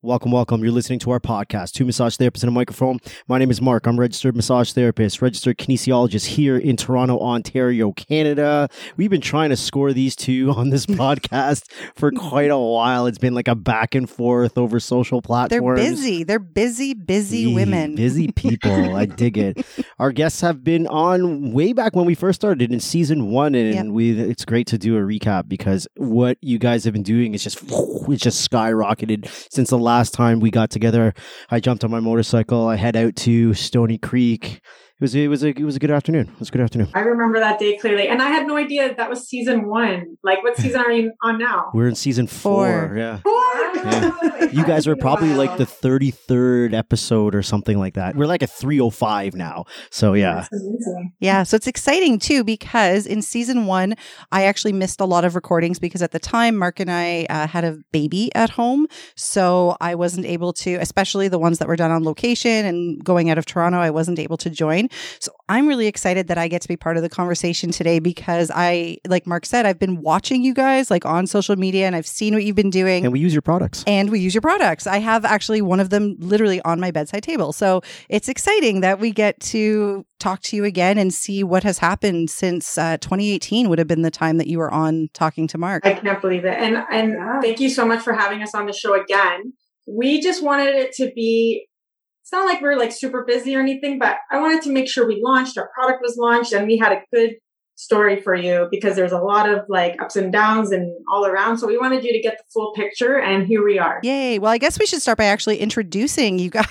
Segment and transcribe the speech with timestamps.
[0.00, 0.62] Welcome, welcome.
[0.62, 3.00] You're listening to our podcast, Two Massage Therapists and a Microphone.
[3.26, 3.84] My name is Mark.
[3.84, 8.68] I'm a registered massage therapist, registered kinesiologist here in Toronto, Ontario, Canada.
[8.96, 11.64] We've been trying to score these two on this podcast
[11.96, 13.06] for quite a while.
[13.06, 15.80] It's been like a back and forth over social platforms.
[15.80, 16.22] They're busy.
[16.22, 17.96] They're busy, busy women.
[17.96, 18.94] Busy people.
[18.94, 19.66] I dig it.
[19.98, 23.74] Our guests have been on way back when we first started in season one, and
[23.74, 23.86] Yep.
[23.86, 27.42] we it's great to do a recap because what you guys have been doing is
[27.42, 31.14] just it's just skyrocketed since the last time we got together.
[31.50, 32.68] I jumped on my motorcycle.
[32.68, 34.60] I head out to Stoney Creek.
[34.98, 36.26] It was it was a it was a good afternoon.
[36.26, 36.88] It was a good afternoon.
[36.92, 40.16] I remember that day clearly, and I had no idea that was season one.
[40.24, 41.70] Like, what season are you on now?
[41.72, 42.88] We're in season four.
[42.88, 42.98] Four.
[42.98, 43.18] Yeah.
[43.18, 44.48] Four.
[44.52, 48.16] You guys are probably like the 33rd episode or something like that.
[48.16, 49.66] We're like a 305 now.
[49.90, 50.46] So yeah.
[50.50, 50.90] That's.
[51.20, 53.94] Yeah, so it's exciting too because in season one,
[54.32, 57.46] I actually missed a lot of recordings because at the time, Mark and I uh,
[57.46, 58.86] had a baby at home.
[59.16, 63.30] So I wasn't able to, especially the ones that were done on location and going
[63.30, 64.87] out of Toronto, I wasn't able to join.
[65.20, 68.50] So I'm really excited that I get to be part of the conversation today because
[68.54, 72.06] I, like Mark said, I've been watching you guys like on social media and I've
[72.06, 73.04] seen what you've been doing.
[73.04, 73.84] And we use your products.
[73.86, 74.86] and we use your products.
[74.86, 77.52] I have actually one of them literally on my bedside table.
[77.52, 81.78] So it's exciting that we get to talk to you again and see what has
[81.78, 85.58] happened since uh, 2018 would have been the time that you were on talking to
[85.58, 85.86] Mark.
[85.86, 86.58] I can't believe it.
[86.58, 87.40] And and Yeah.
[87.40, 89.52] thank you so much for having us on the show again.
[89.86, 91.67] We just wanted it to be
[92.28, 95.08] it's not like we're like super busy or anything, but I wanted to make sure
[95.08, 97.36] we launched, our product was launched, and we had a good
[97.74, 101.56] story for you because there's a lot of like ups and downs and all around.
[101.56, 104.00] So we wanted you to get the full picture, and here we are.
[104.02, 104.38] Yay.
[104.38, 106.66] Well, I guess we should start by actually introducing you guys.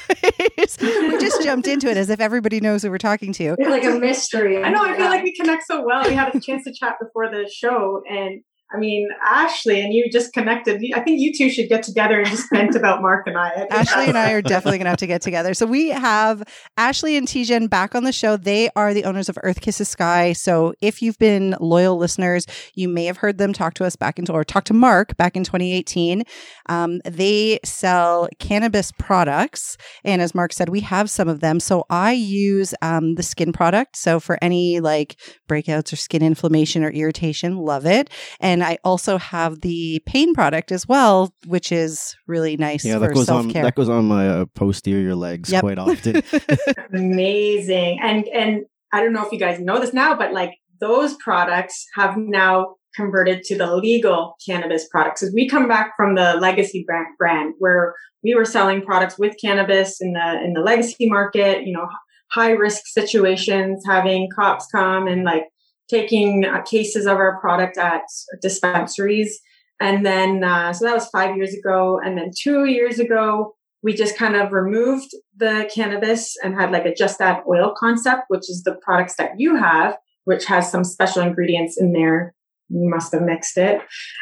[0.80, 3.56] we just jumped into it as if everybody knows who we're talking to.
[3.58, 4.64] It's like a mystery.
[4.64, 4.84] I know.
[4.84, 6.08] I feel like we connect so well.
[6.08, 10.10] We had a chance to chat before the show, and I mean, Ashley and you
[10.12, 10.84] just connected.
[10.94, 13.48] I think you two should get together and just vent about Mark and I.
[13.48, 15.54] I Ashley and I are definitely going to have to get together.
[15.54, 16.44] So we have
[16.76, 18.36] Ashley and Tijan back on the show.
[18.36, 20.34] They are the owners of Earth Kisses Sky.
[20.34, 24.20] So if you've been loyal listeners, you may have heard them talk to us back
[24.20, 26.24] into or talk to Mark back in 2018.
[26.68, 31.62] Um, they sell cannabis products, and as Mark said, we have some of them.
[31.62, 33.96] So I use um, the skin product.
[33.96, 35.16] So for any like
[35.48, 38.10] breakouts or skin inflammation or irritation, love it.
[38.42, 43.00] And I also have the pain product as well, which is really nice Yeah, for
[43.08, 45.62] that goes self on that goes on my uh, posterior legs Yep.
[45.62, 46.22] quite often.
[46.94, 48.00] amazing.
[48.02, 51.86] And and I don't know if you guys know this now, but like those products
[51.96, 55.22] have now converted to the legal cannabis products.
[55.22, 57.94] As we come back from the legacy brand, brand where
[58.24, 61.88] we were selling products with cannabis in the in the legacy market, you know,
[62.32, 65.44] high risk situations, having cops come and like
[65.90, 68.04] taking uh, cases of our product at
[68.42, 69.40] dispensaries.
[69.80, 72.00] And then, uh, so that was five years ago.
[72.04, 76.86] And then two years ago, we just kind of removed the cannabis and had like
[76.86, 80.84] a just add oil concept, which is the products that you have, which has some
[80.84, 82.34] special ingredients in there.
[82.70, 83.82] You must have mixed it.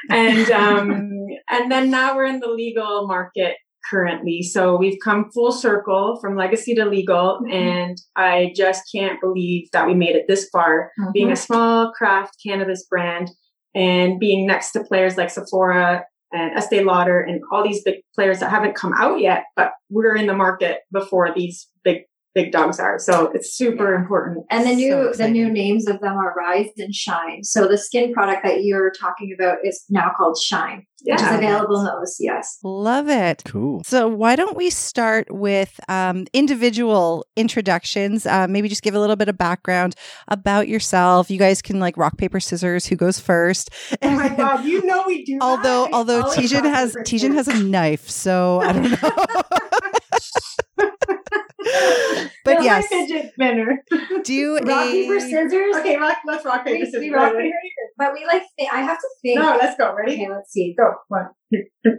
[0.09, 3.55] And, um, and then now we're in the legal market
[3.90, 4.41] currently.
[4.41, 7.40] So we've come full circle from legacy to legal.
[7.41, 7.53] Mm-hmm.
[7.53, 11.12] And I just can't believe that we made it this far mm-hmm.
[11.13, 13.31] being a small craft cannabis brand
[13.73, 18.40] and being next to players like Sephora and Estee Lauder and all these big players
[18.40, 22.03] that haven't come out yet, but we're in the market before these big
[22.35, 23.00] big dogs are.
[23.00, 24.01] So it's super Yeah.
[24.01, 24.46] important.
[24.51, 27.44] And the So new the new names of them are Rise and Shine.
[27.44, 31.79] So the skin product that you're talking about is now called Shine, which is available
[31.79, 32.57] in the OCS.
[32.63, 33.44] Love it.
[33.46, 33.81] cool.
[33.85, 38.25] So, why don't we start with um, individual introductions?
[38.25, 39.96] Uh, maybe just give a little bit of background
[40.28, 41.31] about yourself.
[41.31, 42.85] You guys can like rock paper scissors.
[42.88, 43.69] Who goes first?
[44.02, 45.38] Oh my god, you know we do.
[45.41, 45.94] although, that.
[45.94, 50.88] although always Tijan has paper, Tijan has a knife, so I don't know.
[51.65, 53.83] but That's my yes, fidget spinner.
[54.23, 55.75] do Rock paper a scissors.
[55.77, 56.99] okay, rock, let's rock paper scissors.
[57.01, 57.91] we rock paper, scissors.
[57.97, 58.43] but we like.
[58.57, 59.39] Think, I have to think.
[59.39, 59.95] No, let's go.
[59.95, 60.13] Ready?
[60.13, 60.75] Okay, let's see.
[60.77, 60.93] Go.
[61.07, 61.93] One, two, three.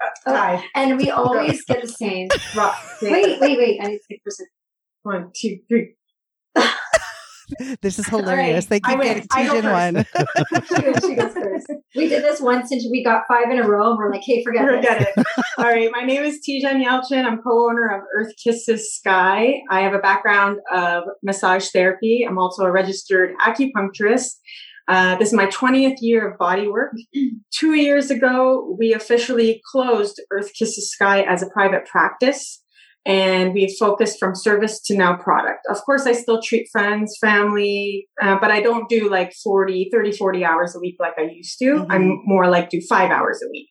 [0.00, 0.32] Oh.
[0.32, 0.64] Tie.
[0.74, 2.28] And we always get the same.
[2.54, 2.76] Rock.
[3.02, 3.80] Wait, wait, wait.
[3.82, 4.50] I need to think for a second.
[5.02, 5.94] One, two, three.
[7.82, 8.70] this is hilarious.
[8.70, 10.06] right, They I keep getting I go Tijan one.
[10.66, 11.66] She goes, she goes first.
[11.94, 14.42] We did this once and we got five in a row and we're like, hey,
[14.44, 15.26] forget, Forget it.
[15.58, 15.90] All right.
[15.92, 17.24] My name is Tijan Yelchin.
[17.24, 19.54] I'm co-owner of Earth Kisses Sky.
[19.70, 22.24] I have a background of massage therapy.
[22.28, 24.36] I'm also a registered acupuncturist.
[24.88, 26.94] Uh, this is my 20th year of body work.
[27.52, 32.62] Two years ago, we officially closed Earth Kisses Sky as a private practice.
[33.08, 35.60] And we've focused from service to now product.
[35.70, 40.12] Of course, I still treat friends, family, uh, but I don't do like 40, 30,
[40.12, 41.64] 40 hours a week like I used to.
[41.64, 41.90] Mm-hmm.
[41.90, 43.68] I'm more like do five hours a week.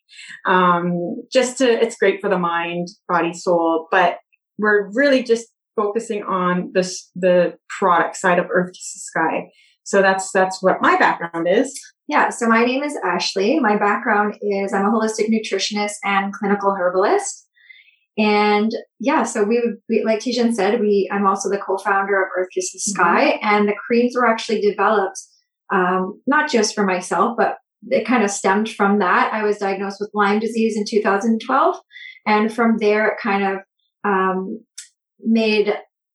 [0.47, 4.17] Um, just to, it's great for the mind, body, soul, but
[4.57, 9.49] we're really just focusing on this, the product side of Earth Kisses Sky.
[9.83, 11.79] So that's, that's what my background is.
[12.07, 12.29] Yeah.
[12.29, 13.59] So my name is Ashley.
[13.59, 17.47] My background is I'm a holistic nutritionist and clinical herbalist.
[18.17, 22.29] And yeah, so we, would, we like Tijan said, we, I'm also the co-founder of
[22.37, 23.01] Earth Kisses mm-hmm.
[23.01, 23.47] Sky mm-hmm.
[23.47, 25.21] and the creams were actually developed,
[25.71, 27.57] um, not just for myself, but
[27.89, 29.31] it kind of stemmed from that.
[29.33, 31.75] I was diagnosed with Lyme disease in 2012.
[32.25, 33.59] And from there, it kind of,
[34.03, 34.61] um,
[35.19, 35.73] made,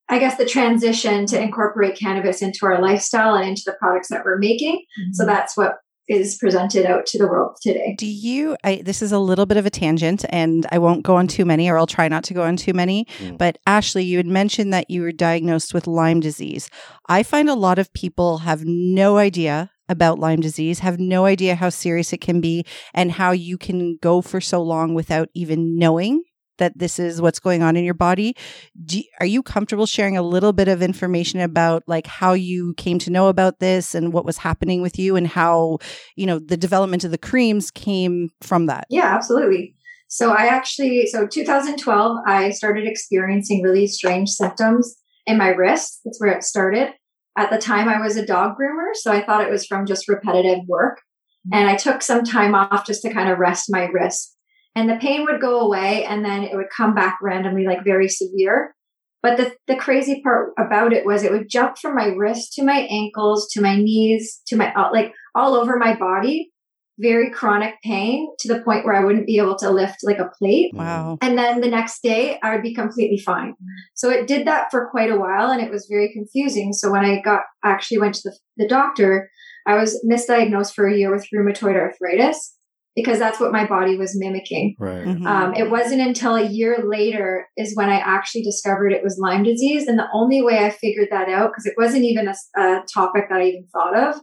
[0.08, 4.24] I guess, the transition to incorporate cannabis into our lifestyle and into the products that
[4.24, 4.76] we're making.
[4.76, 5.12] Mm-hmm.
[5.12, 5.76] So that's what
[6.12, 7.94] is presented out to the world today.
[7.96, 11.16] Do you, I, this is a little bit of a tangent and I won't go
[11.16, 13.06] on too many or I'll try not to go on too many.
[13.18, 13.38] Mm.
[13.38, 16.68] But Ashley, you had mentioned that you were diagnosed with Lyme disease.
[17.08, 21.54] I find a lot of people have no idea about Lyme disease, have no idea
[21.54, 22.64] how serious it can be
[22.94, 26.22] and how you can go for so long without even knowing
[26.58, 28.36] that this is what's going on in your body.
[28.84, 32.98] Do, are you comfortable sharing a little bit of information about like how you came
[33.00, 35.78] to know about this and what was happening with you and how,
[36.16, 38.86] you know, the development of the creams came from that?
[38.90, 39.74] Yeah, absolutely.
[40.08, 44.96] So I actually, so 2012, I started experiencing really strange symptoms
[45.26, 46.00] in my wrist.
[46.04, 46.92] That's where it started.
[47.38, 50.08] At the time, I was a dog groomer, so I thought it was from just
[50.08, 50.98] repetitive work.
[50.98, 51.54] Mm-hmm.
[51.54, 54.36] And I took some time off just to kind of rest my wrist
[54.74, 58.08] and the pain would go away and then it would come back randomly, like very
[58.08, 58.74] severe.
[59.22, 62.64] But the, the crazy part about it was it would jump from my wrist to
[62.64, 66.50] my ankles, to my knees, to my, uh, like all over my body.
[66.98, 70.30] Very chronic pain to the point where I wouldn't be able to lift like a
[70.38, 70.72] plate.
[70.74, 71.18] Wow.
[71.22, 73.54] And then the next day I would be completely fine.
[73.94, 76.72] So it did that for quite a while and it was very confusing.
[76.72, 79.30] So when I got actually went to the, the doctor,
[79.66, 82.56] I was misdiagnosed for a year with rheumatoid arthritis
[82.94, 84.76] because that's what my body was mimicking.
[84.78, 85.06] Right.
[85.06, 85.26] Mm-hmm.
[85.26, 89.42] Um, it wasn't until a year later is when I actually discovered it was Lyme
[89.42, 89.86] disease.
[89.86, 93.24] And the only way I figured that out, because it wasn't even a, a, topic
[93.30, 94.16] that I even thought of.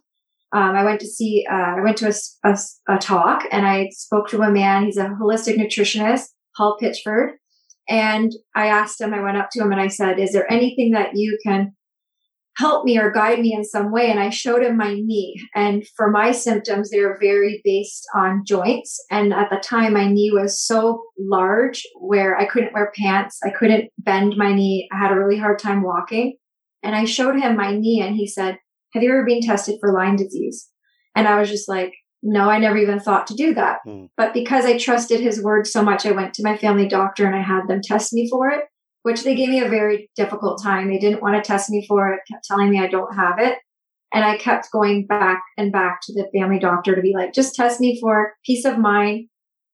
[0.52, 2.58] Um, I went to see, uh, I went to a, a,
[2.88, 4.86] a, talk and I spoke to a man.
[4.86, 6.26] He's a holistic nutritionist,
[6.56, 7.34] Paul Pitchford.
[7.88, 10.92] And I asked him, I went up to him and I said, is there anything
[10.92, 11.74] that you can
[12.60, 14.12] help me or guide me in some way.
[14.12, 15.42] And I showed him my knee.
[15.56, 19.02] And for my symptoms, they're very based on joints.
[19.10, 23.40] And at the time, my knee was so large where I couldn't wear pants.
[23.46, 24.90] I couldn't bend my knee.
[24.92, 26.36] I had a really hard time walking.
[26.84, 28.58] And I showed him my knee and he said,
[28.94, 30.68] have you ever been tested for Lyme disease?
[31.16, 33.78] And I was just like, no, I never even thought to do that.
[33.88, 34.10] Mm.
[34.18, 37.36] But because I trusted his word so much, I went to my family doctor and
[37.36, 38.66] I had them test me for it
[39.04, 40.90] which they gave me a very difficult time.
[40.90, 43.58] They didn't want to test me for it, kept telling me I don't have it.
[44.14, 47.56] And I kept going back and back to the family doctor to be like, just
[47.56, 49.28] test me for peace of mind.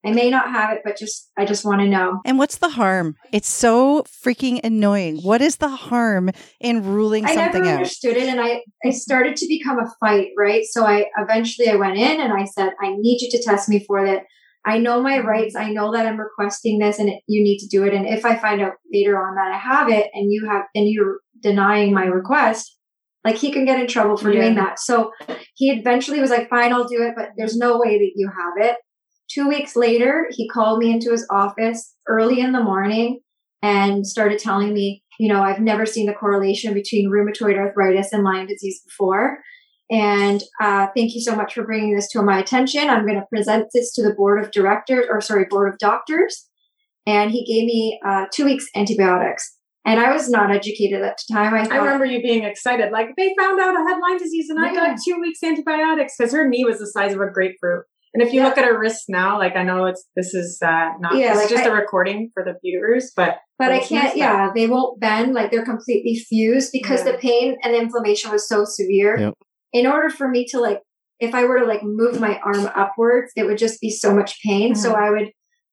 [0.06, 2.22] I may not have it, but just, I just want to know.
[2.26, 3.16] And what's the harm?
[3.32, 5.18] It's so freaking annoying.
[5.24, 6.30] What is the harm
[6.60, 7.56] in ruling something out?
[7.56, 8.28] I never understood it.
[8.28, 10.64] And I, I started to become a fight, right?
[10.66, 13.84] So I eventually I went in and I said, I need you to test me
[13.84, 14.24] for that.
[14.66, 15.28] I know my mm-hmm.
[15.28, 15.56] rights.
[15.56, 17.94] I know that I'm requesting this and it, you need to do it.
[17.94, 20.90] And if I find out later on that I have it and you have, and
[20.90, 22.78] you're denying my request,
[23.24, 24.42] like he can get in trouble for yeah.
[24.42, 24.80] doing that.
[24.80, 25.12] So
[25.56, 28.54] he eventually was like, fine, I'll do it, but there's no way that you have
[28.58, 28.78] it.
[29.28, 33.22] Two weeks later, he called me into his office early in the morning
[33.62, 38.24] and started telling me, you know, I've never seen the correlation between rheumatoid arthritis and
[38.24, 39.40] Lyme disease before.
[39.90, 42.90] And uh, thank you so much for bringing this to my attention.
[42.90, 46.48] I'm going to present this to the board of directors, or sorry, board of doctors.
[47.06, 49.58] And he gave me uh, two weeks antibiotics.
[49.86, 51.54] And I was not educated at the time.
[51.54, 54.50] I, thought, I remember you being excited, like they found out I had Lyme disease,
[54.50, 54.72] and yeah.
[54.72, 57.84] I got two weeks antibiotics because her knee was the size of a grapefruit.
[58.16, 58.48] And if you yeah.
[58.48, 61.50] look at her wrists now, like I know it's this is uh, not yeah, like
[61.50, 64.18] just I, a recording for the viewers, but but I can't.
[64.18, 65.36] Yeah, they won't bend.
[65.36, 67.12] Like they're completely fused because yeah.
[67.12, 69.20] the pain and the inflammation was so severe.
[69.20, 69.34] Yep
[69.76, 70.80] in order for me to like,
[71.20, 74.42] if I were to like move my arm upwards, it would just be so much
[74.42, 74.72] pain.
[74.72, 74.82] Mm-hmm.
[74.82, 75.32] So I would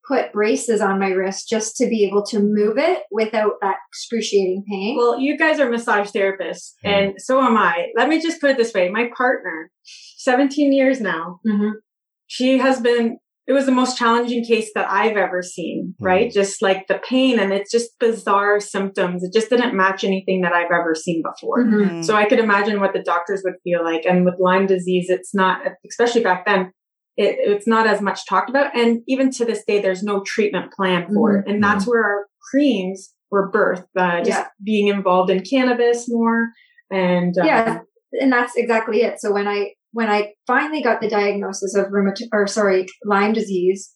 [0.09, 4.65] put braces on my wrist just to be able to move it without that excruciating
[4.69, 4.97] pain.
[4.97, 6.89] Well, you guys are massage therapists, mm-hmm.
[6.89, 7.93] and so am I.
[7.97, 9.71] Let me just put it this way: my partner,
[10.17, 11.79] seventeen years now, mm-hmm.
[12.27, 16.05] she has been it was the most challenging case that I've ever seen, mm-hmm.
[16.05, 16.31] right?
[16.31, 19.25] Just like the pain and it's just bizarre symptoms.
[19.25, 21.65] It just didn't match anything that I've ever seen before.
[21.65, 22.03] Mm-hmm.
[22.03, 24.05] So I could imagine what the doctors would feel like.
[24.05, 26.73] And with Lyme disease, it's not, especially back then,
[27.17, 28.77] it, it's not as much talked about.
[28.77, 31.49] And even to this day, there's no treatment plan for mm-hmm.
[31.49, 31.53] it.
[31.53, 34.47] And that's where our creams were birth, uh, just Yeah.
[34.63, 36.51] being involved in cannabis more.
[36.91, 37.79] And um, yeah
[38.21, 42.29] and that's exactly it so when i when i finally got the diagnosis of rheumatoid
[42.33, 43.95] or sorry lyme disease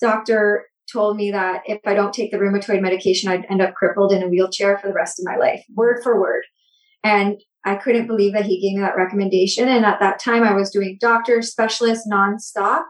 [0.00, 4.12] doctor told me that if i don't take the rheumatoid medication i'd end up crippled
[4.12, 6.42] in a wheelchair for the rest of my life word for word.
[7.04, 9.68] And i couldn't believe that he gave me that recommendation.
[9.68, 12.84] And at that time i was doing doctor specialist nonstop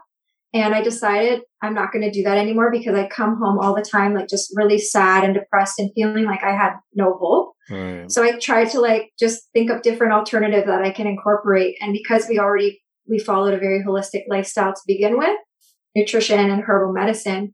[0.53, 3.75] and i decided i'm not going to do that anymore because i come home all
[3.75, 7.53] the time like just really sad and depressed and feeling like i had no hope
[7.69, 8.11] Right.
[8.11, 11.77] so I tried to like just think of different alternatives that I can incorporate.
[11.79, 15.37] And because we already we followed a very holistic lifestyle to begin with,
[15.95, 17.53] nutrition and herbal medicine,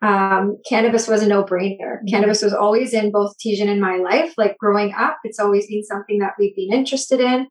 [0.00, 1.98] um, cannabis was a no brainer.
[2.08, 4.32] Cannabis was always in both Tijan and my life.
[4.38, 7.48] Like growing up, it's always been something that we've been interested in.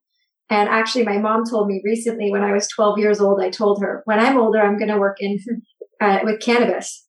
[0.49, 3.81] And actually, my mom told me recently when I was 12 years old, I told
[3.81, 5.39] her, when I'm older, I'm going to work in
[6.01, 7.03] uh, with cannabis.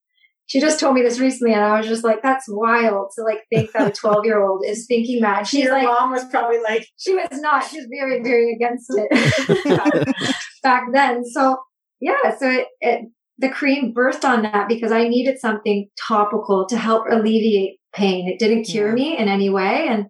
[0.47, 3.43] She just told me this recently, and I was just like, "That's wild to like
[3.53, 6.59] think that a 12 year old is thinking that." She's your like, mom was probably
[6.63, 7.69] like, she was not.
[7.69, 10.17] She was very, very against it
[10.63, 11.23] back then.
[11.27, 11.59] So
[12.01, 16.79] yeah, so it, it the cream burst on that because I needed something topical to
[16.79, 18.29] help alleviate pain.
[18.29, 18.95] It didn't cure Yeah.
[18.95, 20.07] me in any way, and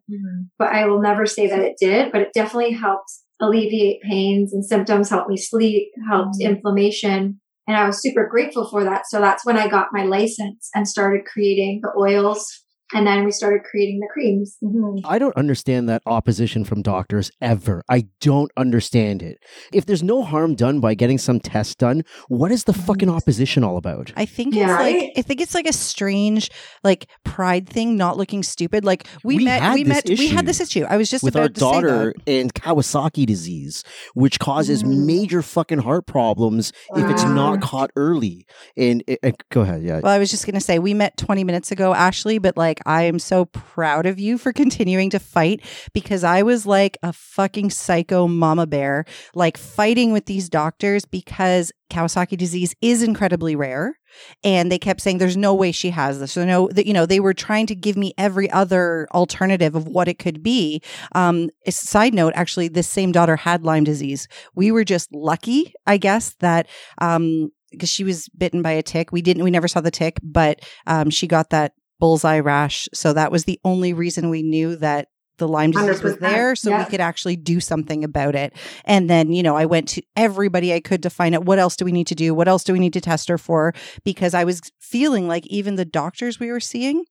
[0.58, 2.12] but I will never say that it did.
[2.12, 6.44] But it definitely helped alleviate pains and symptoms, helped me sleep, helped Mhm.
[6.50, 7.40] inflammation.
[7.68, 9.02] And I was super grateful for that.
[9.08, 12.64] So that's when I got my license and started creating the oils.
[12.94, 14.56] And then we started creating the creams.
[15.04, 17.82] I don't understand that opposition from doctors ever.
[17.88, 19.38] I don't understand it.
[19.74, 23.62] If there's no harm done by getting some tests done, what is the fucking opposition
[23.62, 24.12] all about?
[24.16, 24.70] I think Yeah.
[24.72, 26.50] it's like I think it's like a strange
[26.82, 28.84] like pride thing, not looking stupid.
[28.86, 30.84] Like we, We met, had we this met, we had this issue.
[30.88, 32.32] I was just with about our to say daughter that.
[32.32, 35.04] and Kawasaki disease, which causes Mm.
[35.06, 38.46] major fucking heart problems if it's not caught early.
[38.76, 40.00] And uh, uh, go ahead, yeah.
[40.02, 43.02] Well, I was just gonna say we met 20 minutes ago, Ashley, but like I
[43.02, 45.60] am so proud of you for continuing to fight
[45.92, 49.04] because I was like a fucking psycho mama bear,
[49.34, 53.98] like fighting with these doctors because Kawasaki disease is incredibly rare.
[54.42, 56.32] And they kept saying there's no way she has this.
[56.32, 59.86] So no, that you know they were trying to give me every other alternative of
[59.86, 60.80] what it could be.
[61.14, 64.26] Um, side note, actually, this same daughter had Lyme disease.
[64.54, 66.68] We were just lucky, I guess, that
[67.00, 69.12] um, because she was bitten by a tick.
[69.12, 72.88] We didn't, we never saw the tick, but um, she got that bullseye rash.
[72.94, 76.20] So that was the only reason we knew that the Lyme disease was 100%.
[76.20, 76.56] there.
[76.56, 76.84] So Yeah.
[76.84, 78.52] we could actually do something about it.
[78.84, 81.76] And then, you know, I went to everybody I could to find out what else
[81.76, 82.34] do we need to do?
[82.34, 83.72] What else do we need to test her for?
[84.04, 87.04] Because I was feeling like even the doctors we were seeing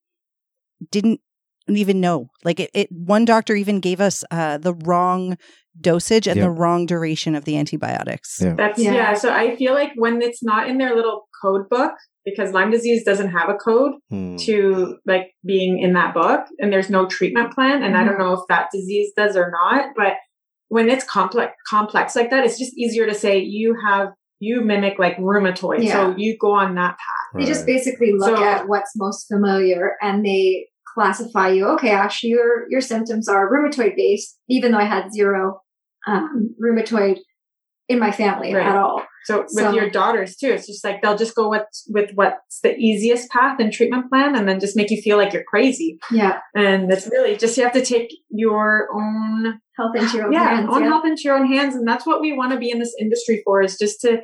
[0.91, 1.21] didn't
[1.69, 2.27] even know.
[2.43, 5.37] Like it, it one doctor even gave us uh, the wrong
[5.79, 6.43] dosage and Yeah.
[6.43, 8.39] the wrong duration of the antibiotics.
[8.41, 8.53] Yeah.
[8.55, 8.93] That's Yeah.
[8.93, 9.13] yeah.
[9.13, 11.93] So I feel like when it's not in their little code book,
[12.29, 14.35] because Lyme disease doesn't have a code Hmm.
[14.47, 18.33] to like being in that book, and there's no treatment plan, and I don't know
[18.33, 20.13] if that disease does or not, but
[20.69, 24.99] when it's complex complex like that, it's just easier to say you have you mimic
[24.99, 25.93] like rheumatoid, Yeah.
[25.93, 27.27] so you go on that path.
[27.39, 31.65] They just basically look So- at what's most familiar and they classify you.
[31.75, 35.61] Okay, Ash, your your symptoms are rheumatoid based, even though I had zero
[36.07, 37.17] um, rheumatoid
[37.89, 38.65] in my family Right.
[38.67, 39.03] at all.
[39.25, 42.59] So with So- your daughters too, it's just like they'll just go with with what's
[42.61, 45.99] the easiest path and treatment plan, and then just make you feel like you're crazy.
[46.11, 50.33] Yeah, And it's really just you have to take your own health into your own
[50.33, 50.69] yeah, hands.
[50.71, 50.87] own yeah.
[50.89, 53.41] help into your own hands, and that's what we want to be in this industry
[53.45, 54.21] for is just to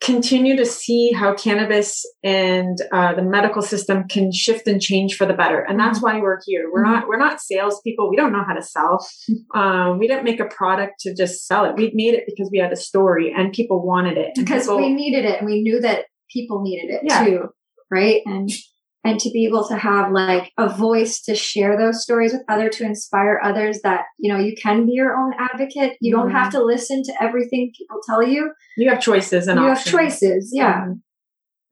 [0.00, 5.26] continue to see how cannabis and uh, the medical system can shift and change for
[5.26, 6.70] the better, and that's why we're here.
[6.72, 8.08] We're not we're not salespeople.
[8.10, 9.06] We don't know how to sell.
[9.54, 11.74] Um, we didn't make a product to just sell it.
[11.76, 14.32] We made it because we had a story and people wanted it.
[14.36, 17.24] Because people- we needed it and we knew that people needed it Yeah.
[17.24, 17.48] too
[17.90, 18.50] right and
[19.08, 22.68] and to be able to have like a voice to share those stories with other
[22.68, 25.96] to inspire others that you know you can be your own advocate.
[26.00, 26.32] You don't Mhm.
[26.38, 28.52] have to listen to everything people tell you.
[28.76, 30.82] You have choices and you have choices yeah.
[30.82, 31.02] Um,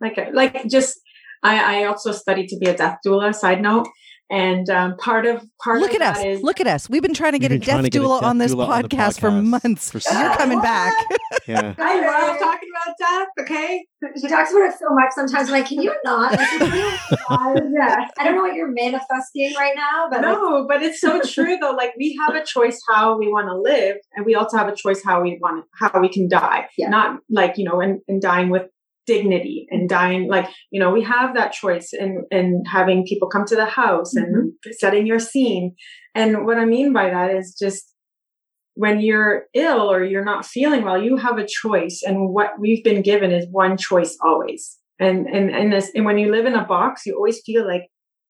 [0.00, 0.98] like like just
[1.42, 3.34] I, I also studied to be a death doula.
[3.34, 3.86] Side note,
[4.30, 6.18] and um, part of part Look of at us.
[6.18, 6.88] that is Look at us.
[6.90, 8.82] We've been trying to get a death to get a death on this doula on
[8.82, 9.90] the podcast, for months.
[9.90, 10.92] for You're coming back.
[11.48, 11.74] Yeah.
[11.78, 13.28] I love talking about death.
[13.40, 13.84] Okay,
[14.20, 16.90] she talks about it so much sometimes I'm like can you not Like, can you
[17.30, 17.62] not?
[17.72, 21.20] yeah i don't know what you're manifesting right now but like, no, but it's so
[21.22, 21.70] true though.
[21.70, 24.74] Like we have a choice how we want to live, and we also have a
[24.74, 26.66] choice how we want how we can die.
[26.76, 26.88] Yeah.
[26.88, 28.62] Not like you know, and, and dying with
[29.06, 33.44] dignity and dying like you know we have that choice in in having people come
[33.44, 34.70] to the house and mm-hmm.
[34.78, 35.74] setting your scene
[36.14, 37.94] and what i mean by that is just
[38.74, 42.84] when you're ill or you're not feeling well you have a choice and what we've
[42.84, 46.54] been given is one choice always and and and this and when you live in
[46.54, 47.82] a box you always feel like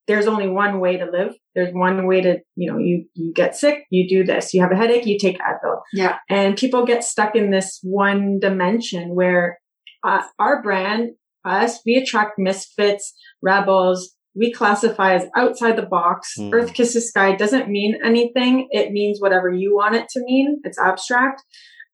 [0.06, 1.34] there's only one way to live.
[1.54, 4.54] There's one way to, you know, you, you get sick, you do this.
[4.54, 5.80] You have a headache, you take Advil.
[5.92, 6.18] Yeah.
[6.30, 9.58] And people get stuck in this one dimension where
[10.04, 11.10] uh, our brand,
[11.44, 14.14] us, we attract misfits, rebels.
[14.34, 16.34] We classify as outside the box.
[16.38, 16.52] Mm.
[16.52, 18.68] Earth kisses sky doesn't mean anything.
[18.70, 20.60] It means whatever you want it to mean.
[20.64, 21.42] It's abstract.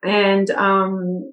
[0.05, 1.33] And, um,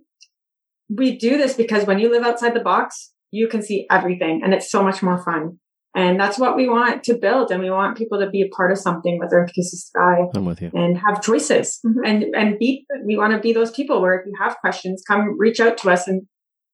[0.95, 4.53] we do this because when you live outside the box, you can see everything and
[4.53, 5.59] it's so much more fun.
[5.95, 7.51] And that's what we want to build.
[7.51, 10.45] And we want people to be a part of something with Earth Kisses Sky I'm
[10.45, 10.69] with you.
[10.73, 11.93] and have choices Mhm.
[12.05, 15.35] and, and be, we want to be those people where if you have questions, come
[15.39, 16.23] reach out to us and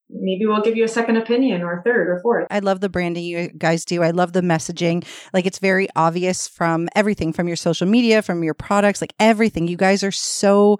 [0.08, 2.46] maybe we'll give you a second opinion or third or fourth.
[2.50, 4.02] I love the branding you guys do.
[4.02, 5.04] I love the messaging.
[5.32, 9.68] Like it's very obvious from everything from your social media, from your products, like everything.
[9.68, 10.78] You guys are so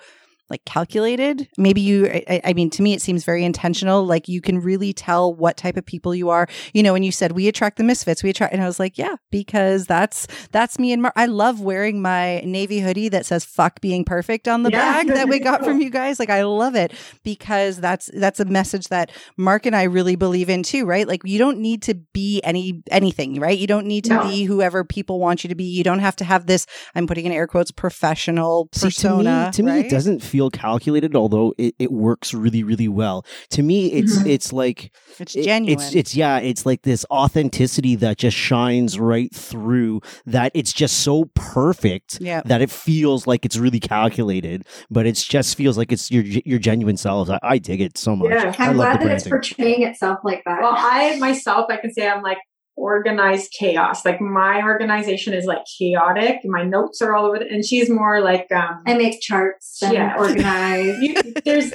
[0.50, 1.49] like calculated.
[1.59, 4.05] Maybe you, I, I mean, to me, it seems very intentional.
[4.05, 6.47] Like you can really tell what type of people you are.
[6.73, 8.97] You know, when you said we attract the misfits, we attract, and I was like,
[8.99, 11.15] yeah, because that's, that's me and Mark.
[11.17, 14.79] I love wearing my navy hoodie that says fuck being perfect on the Yeah.
[15.05, 16.19] bag that we got from you guys.
[16.21, 16.93] Like I love it
[17.25, 21.09] because that's, that's a message that Mark and I really believe in too, right?
[21.09, 23.59] Like you don't need to be any anything, right?
[23.59, 24.23] You don't need to No.
[24.23, 25.65] be whoever people want you to be.
[25.65, 26.67] You don't have to have this.
[26.95, 29.23] I'm putting in air quotes professional See, persona.
[29.25, 29.87] to me, to me, right?
[29.87, 33.25] it doesn't feel calculated, although it, it works really, really well.
[33.50, 34.26] To me, it's Mhm.
[34.28, 35.81] it's like It's it- genuine.
[35.83, 40.00] It's it's yeah, it's like this authenticity that just shines right through.
[40.26, 42.43] That it's just so perfect yeah.
[42.47, 46.59] that it feels like it's really calculated, but it just feels like it's your your
[46.59, 47.31] genuine selves.
[47.31, 48.31] I, I dig it so much.
[48.31, 48.55] Yeah.
[48.59, 49.31] I I'm love glad the that it's branding.
[49.57, 50.61] portraying itself like that.
[50.62, 52.38] Well, I myself, I can say I'm like
[52.76, 54.04] organized chaos.
[54.04, 56.37] Like my organization is like chaotic.
[56.45, 59.95] My notes are all over the, and she's more like, um, I make charts and
[59.95, 60.14] Yeah.
[60.18, 60.97] organize.
[61.00, 61.14] you,
[61.45, 61.73] there's,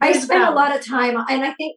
[0.00, 1.76] I spend a lot of time, and I think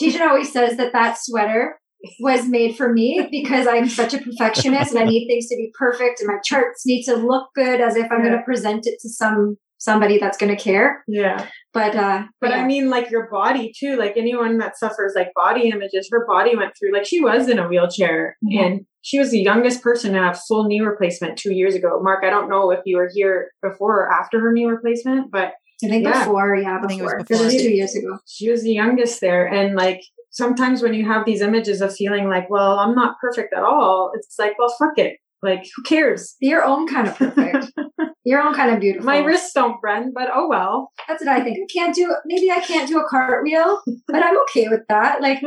[0.00, 1.78] Tijan always says that that sweater
[2.20, 5.70] was made for me because I'm such a perfectionist and I need things to be
[5.78, 8.28] perfect, and my charts need to look good as if I'm Yeah.
[8.30, 11.04] going to present it to some somebody that's going to care.
[11.08, 11.46] Yeah.
[11.72, 12.56] But uh, But yeah.
[12.58, 13.96] I mean, like your body too.
[13.96, 16.92] Like anyone that suffers like body images, her body went through.
[16.92, 18.60] Like she was in a wheelchair, Mhm.
[18.64, 21.98] and she was the youngest person to have full knee replacement two years ago.
[22.02, 25.52] Mark, I don't know if you were here before or after her knee replacement, but
[25.84, 26.24] I think yeah.
[26.24, 28.18] before, yeah, I think it was before, because it was two years ago.
[28.26, 29.46] she was the youngest there.
[29.46, 33.54] And like sometimes when you have these images of feeling like, well, I'm not perfect
[33.54, 35.18] at all, it's like, well, fuck it.
[35.40, 36.34] Like, who cares?
[36.40, 37.70] Be your own kind of perfect.
[38.28, 39.06] Your own kind of beautiful.
[39.06, 40.90] My wrists don't bend, but oh well.
[41.08, 41.56] That's what I think.
[41.62, 42.04] I can't do.
[42.26, 45.22] Maybe I can't do a cartwheel, but I'm okay with that.
[45.22, 45.40] Like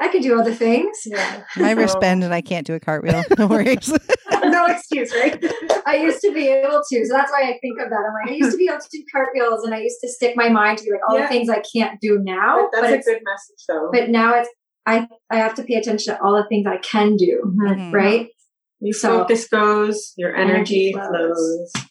[0.00, 0.96] I can do other things.
[1.06, 1.42] Yeah.
[1.56, 3.24] My wrist So- bend and I can't do a cartwheel.
[3.38, 3.88] No worries.
[4.56, 5.36] no excuse, right?
[5.86, 8.02] I used to be able to, so that's why I think of that.
[8.06, 10.34] I'm like, I used to be able to do cartwheels, and I used to stick
[10.36, 11.22] my mind to like all Yeah.
[11.26, 12.68] the things I can't do now.
[12.72, 13.88] But But, that's a good message though.
[13.92, 14.48] but now it's
[14.86, 17.76] I I have to pay attention to all the things I can do, Mhm.
[17.76, 17.92] Mhm.
[17.92, 18.28] right?
[18.80, 21.70] Your So- focus goes, your energy, Energy flows.
[21.72, 21.86] flows.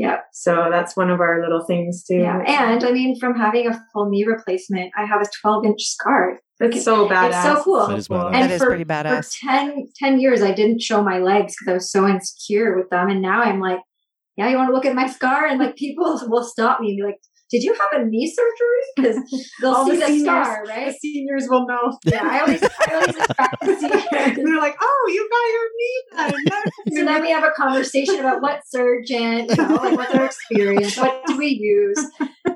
[0.00, 0.20] Yeah.
[0.32, 2.16] So that's one of our little things too.
[2.16, 5.82] Yeah, and I mean, from having a full knee replacement, I have a 12 inch
[5.82, 6.40] scar.
[6.58, 7.26] it's so badass.
[7.28, 7.86] It's so cool.
[7.86, 8.32] That is badass.
[8.32, 9.36] That And is for- pretty badass.
[9.38, 12.88] For 10, 10 years, I didn't show my legs because I was so insecure with
[12.88, 13.10] them.
[13.10, 13.80] And now I'm like,
[14.38, 15.44] yeah, you want to look at my scar?
[15.46, 18.82] And like people will stop me and be like, did you have a knee surgery?
[18.96, 20.94] Because they'll All see the the, seniors- scar, The right?
[21.00, 21.98] seniors will know.
[22.04, 24.36] Yeah, I always, I always attract the seniors.
[24.36, 26.02] They're like, oh, you got your knee
[26.50, 26.64] done.
[27.00, 30.96] So then we have a conversation about what surgeon, you know, like what's our experience,
[30.96, 32.04] what do we use,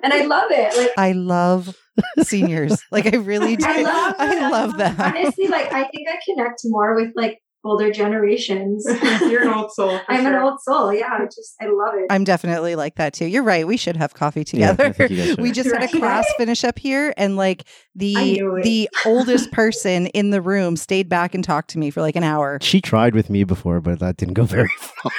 [0.03, 0.77] and I love it.
[0.77, 1.77] Like I love
[2.23, 2.77] seniors.
[2.91, 3.65] Like I really do.
[3.67, 4.99] I love I love that.
[4.99, 8.87] honestly, like I think I connect more with like older generations.
[9.23, 9.99] You're an old soul.
[9.99, 10.93] for I'm an old soul.
[10.93, 12.07] Yeah, I just I love it.
[12.11, 13.27] I'm definitely like that too.
[13.27, 13.67] You're right.
[13.67, 14.93] We should have coffee together.
[14.93, 15.41] think you guys should.
[15.41, 20.31] we just had a class finish up here and like the the oldest person in
[20.31, 22.59] the room stayed back and talked to me for like an hour.
[22.63, 25.13] She tried with me before, but that didn't go very far.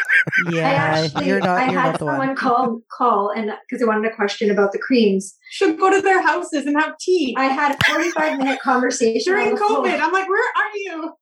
[0.47, 2.35] I Yeah, actually, you're not I you're had not the someone one.
[2.35, 5.35] call call and because they wanted a question about the creams.
[5.51, 7.33] Should go to their houses and have tea.
[7.37, 9.85] I had a 45 minute conversation During on phone.
[9.85, 11.13] COVID, I'm like, where are you?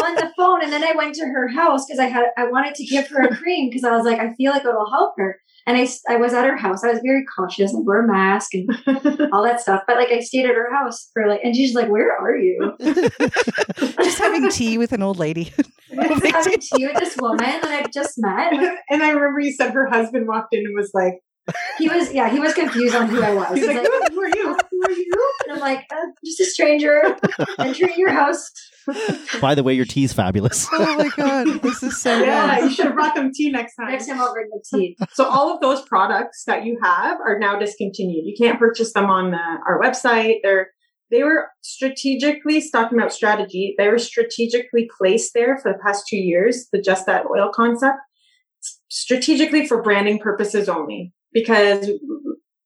[0.00, 2.74] on the phone and then I went to her house because I had I wanted
[2.76, 5.38] to give her a cream because I was like I feel like it'll help her.
[5.66, 6.82] And I I was at her house.
[6.82, 8.68] I was very cautious and wear a mask and
[9.32, 9.82] all that stuff.
[9.86, 12.74] But like I stayed at her house for like and she's like where are you?
[13.78, 15.52] Just having tea with an old lady.
[15.94, 18.52] Just having tea with this woman that I've just met.
[18.88, 21.14] And I remember you said her husband walked in and was like,
[21.78, 23.58] he was yeah he was confused on who I was.
[23.58, 24.56] He's He's like, like, who are you?
[24.70, 25.32] who are you?
[25.44, 27.16] And I'm like uh, just a stranger
[27.58, 28.50] entering your house
[29.40, 30.66] By the way, your tea's fabulous.
[30.72, 32.64] oh my god, this is so Yeah, good.
[32.68, 33.88] you should have brought them tea next time.
[33.90, 37.38] next time I'll bring the tea So all of those products that you have are
[37.38, 38.24] now discontinued.
[38.26, 40.36] You can't purchase them on the, our website.
[40.42, 40.68] They're
[41.10, 43.74] they were strategically talking about strategy.
[43.76, 46.68] They were strategically placed there for the past two years.
[46.72, 47.98] The just that oil concept,
[48.88, 51.90] strategically for branding purposes only, because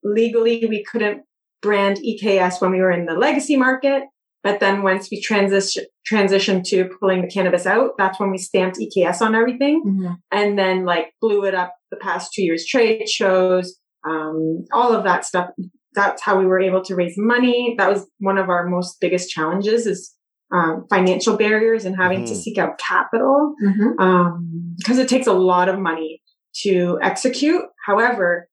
[0.02, 1.22] legally we couldn't
[1.62, 4.02] brand EKS when we were in the legacy market.
[4.44, 8.78] But then once we transition transitioned to pulling the cannabis out, that's when we stamped
[8.78, 10.12] EKS on everything, Mm-hmm.
[10.30, 12.64] and then like blew it up the past two years.
[12.66, 13.76] Trade shows,
[14.06, 15.48] um, all of that stuff.
[15.94, 17.74] That's how we were able to raise money.
[17.78, 20.12] That was one of our most biggest challenges is
[20.52, 22.36] um, financial barriers and having to Mhm.
[22.36, 23.98] seek out capital Mhm.
[23.98, 26.20] um, because it takes a lot of money
[26.62, 27.62] to execute.
[27.86, 28.48] However,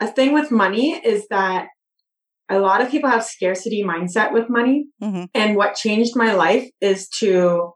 [0.00, 1.68] a thing with money is that
[2.50, 4.86] a lot of people have scarcity mindset with money.
[5.02, 5.28] Mhm.
[5.34, 7.72] And what changed my life is to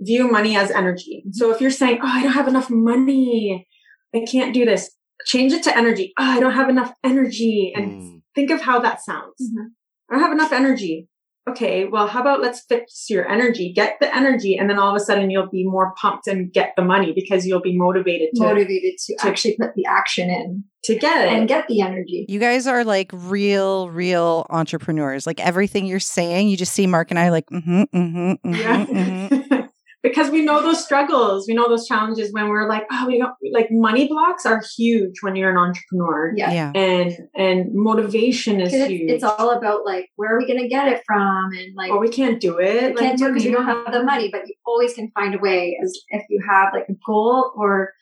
[0.00, 1.24] view money as energy.
[1.32, 3.66] So if you're saying, Oh, I don't have enough money,
[4.14, 4.90] I can't do this,
[5.26, 6.12] change it to energy.
[6.18, 7.72] Oh, I don't have enough energy.
[7.74, 8.22] And Mm.
[8.34, 9.34] think of how that sounds.
[9.42, 9.66] Mhm.
[10.08, 11.08] I don't have enough energy.
[11.50, 14.96] Okay, well, how about let's fix your energy, get the energy, and then all of
[15.00, 18.42] a sudden you'll be more pumped and get the money because you'll be motivated to,
[18.42, 21.32] Motivated to to- actually put the action in to get it.
[21.32, 22.26] and get the energy.
[22.28, 25.26] You guys are like real, real entrepreneurs.
[25.26, 28.86] Like everything you're saying, you just see Mark and I like, mm-hmm, mm-hmm, mm-hmm, yeah.
[28.86, 29.54] mm-hmm.
[30.02, 31.46] because we know those struggles.
[31.48, 35.14] We know those challenges when we're like, oh, we don't like money blocks are huge
[35.22, 36.32] when you're an entrepreneur.
[36.36, 36.52] Yeah.
[36.52, 36.72] Yeah.
[36.74, 39.10] And and motivation is It's, huge.
[39.10, 41.98] it's all about like where are we going to get it from and like oh,
[41.98, 42.94] we can't do it.
[42.94, 45.34] we can't do it because we don't have the money, but you always can find
[45.34, 47.92] a way as if you have like a goal or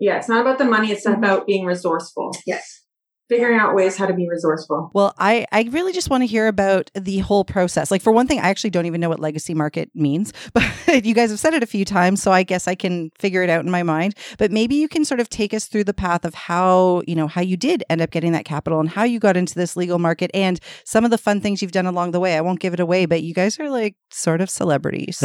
[0.00, 0.90] Yeah, it's not about the money.
[0.90, 1.18] It's Mhm.
[1.18, 2.36] about being resourceful.
[2.46, 2.83] yes.
[3.28, 4.90] Figuring out ways how to be resourceful.
[4.92, 7.90] Well, I, I really just want to hear about the whole process.
[7.90, 11.14] Like, for one thing, I actually don't even know what legacy market means, but you
[11.14, 13.64] guys have said it a few times, so I guess I can figure it out
[13.64, 14.14] in my mind.
[14.36, 17.26] But maybe you can sort of take us through the path of how, you know,
[17.26, 19.98] how you did end up getting that capital and how you got into this legal
[19.98, 22.36] market and some of the fun things you've done along the way.
[22.36, 25.22] I won't give it away, but you guys are like sort of celebrities.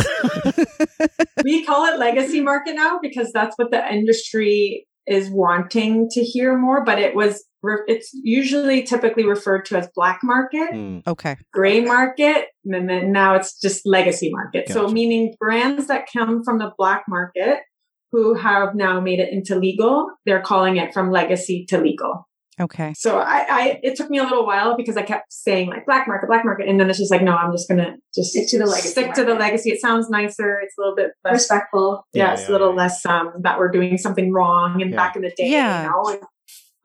[1.44, 6.58] we call it legacy market now because that's what the industry is wanting to hear
[6.58, 6.84] more.
[6.84, 10.72] But it was re- it's usually typically referred to as black market.
[10.72, 11.08] Mm.
[11.08, 11.38] okay.
[11.54, 16.60] gray market and then now it's just legacy market so meaning brands that come from
[16.60, 17.60] the black market
[18.12, 22.28] who have now made it into legal they're calling it from legacy to legal
[22.60, 22.94] Okay.
[22.98, 26.08] so I, I it took me a little while because i kept saying like black
[26.08, 28.58] market black market and then it's just like no i'm just gonna just Stick to
[28.58, 32.06] the legacy stick to the legacy it sounds nicer it's a little bit less Respectful.
[32.14, 32.76] yeah, Yeah, it's yeah, a little yeah.
[32.76, 34.98] less um that we're doing something wrong and Yeah.
[34.98, 35.84] back in the day Yeah.
[35.84, 36.22] you know and,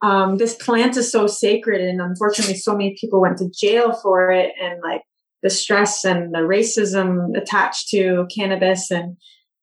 [0.01, 4.31] um this plant is so sacred and unfortunately so many people went to jail for
[4.31, 5.01] it and like
[5.43, 9.17] the stress and the racism attached to cannabis and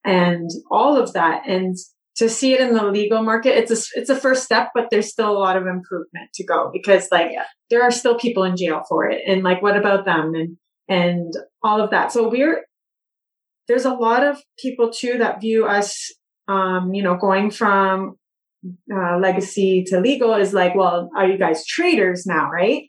[0.05, 1.77] and all of that and
[2.23, 5.11] to see it in the legal market it's a it's a first step but there's
[5.11, 7.47] still a lot of improvement to go because like Yeah.
[7.69, 9.23] there are still people in jail for it.
[9.27, 10.27] And like what about them?
[10.35, 10.57] And
[10.89, 11.33] and
[11.63, 12.13] all of that.
[12.13, 12.65] So we're
[13.67, 15.91] there's a lot of people too that view us
[16.47, 18.17] um you know going from
[18.97, 22.85] uh, legacy to legal is like well are you guys traders now right?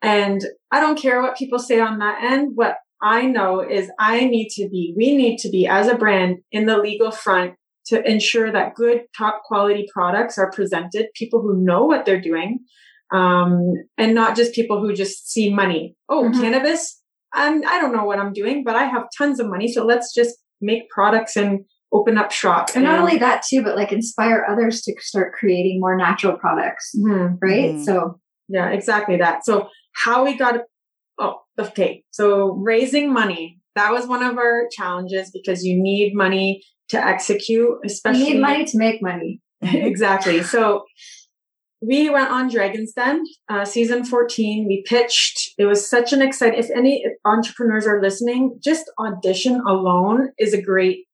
[0.00, 0.40] And
[0.70, 2.52] i don't care what people say on that end.
[2.54, 6.38] What i know is i need to be we need to be as a brand
[6.50, 7.54] in the legal front
[7.90, 12.60] to ensure that good top quality products are presented people who know what they're doing
[13.12, 16.40] um, and not just people who just see money oh Mhm.
[16.40, 16.82] cannabis
[17.32, 20.08] I'm, i don't know what i'm doing but i have tons of money so let's
[20.14, 21.60] just make products and
[21.92, 25.80] open up shop And not only that too, but like inspire others to start creating
[25.80, 27.38] more natural products, Mhm.
[27.42, 27.72] right?
[27.74, 27.84] Mhm.
[27.84, 27.94] So
[28.52, 29.44] Yeah, exactly that.
[29.44, 29.68] So
[30.04, 30.54] how we got,
[31.18, 32.02] oh, okay.
[32.10, 36.48] So raising money, that was one of our challenges because you need money
[36.90, 38.34] to execute, you especially.
[38.34, 39.40] need money to make money.
[39.62, 40.42] exactly.
[40.42, 40.84] So
[41.82, 44.66] we went on Dragon's Den, uh, season 14.
[44.66, 45.54] We pitched.
[45.58, 50.60] It was such an exciting, if any entrepreneurs are listening, just audition alone is a
[50.60, 51.06] great,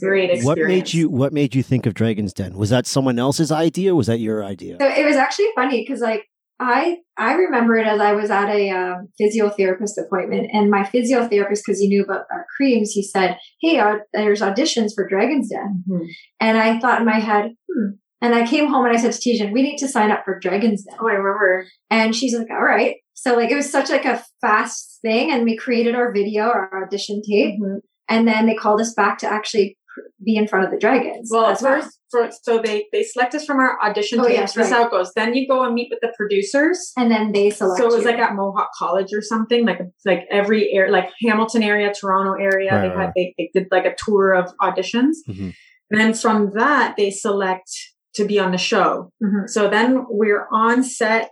[0.00, 0.44] great experience.
[0.44, 2.56] What made you What made you think of Dragon's Den?
[2.56, 3.94] Was that someone else's idea?
[3.94, 4.78] Was that your idea?
[4.80, 6.26] So it was actually funny because like
[6.60, 11.62] I I remember it as I was at a um, physiotherapist appointment, and my physiotherapist,
[11.66, 15.84] because he knew about our creams, he said, "Hey, uh, there's auditions for Dragon's Den,"
[15.88, 16.06] Mhm.
[16.40, 17.94] and I thought in my head, hmm.
[18.22, 20.38] And I came home and I said to Tijan, "We need to sign up for
[20.38, 21.66] Dragon's Den." Oh, I remember.
[21.90, 25.44] And she's like, "All right." So like it was such like a fast thing, and
[25.44, 27.80] we created our video, our audition tape, Mhm.
[28.08, 29.76] and then they called us back to actually
[30.24, 31.28] be in front of the dragons.
[31.32, 34.34] Well, That's why- first, for, so they they select us from our audition Oh, tapes.
[34.38, 34.76] yes, That's right.
[34.80, 35.12] how it goes.
[35.14, 36.92] Then you go and meet with the producers.
[36.96, 37.78] and then they select.
[37.80, 38.10] So it was you.
[38.10, 42.70] like at Mohawk College or something, like like every air, like Hamilton area, Toronto area.
[42.72, 42.98] Right, they right.
[43.06, 45.52] had they, they did like a tour of auditions, Mhm.
[45.90, 47.70] and then from that they select
[48.14, 49.10] to be on the show.
[49.22, 49.48] Mhm.
[49.48, 51.30] So then we're on set.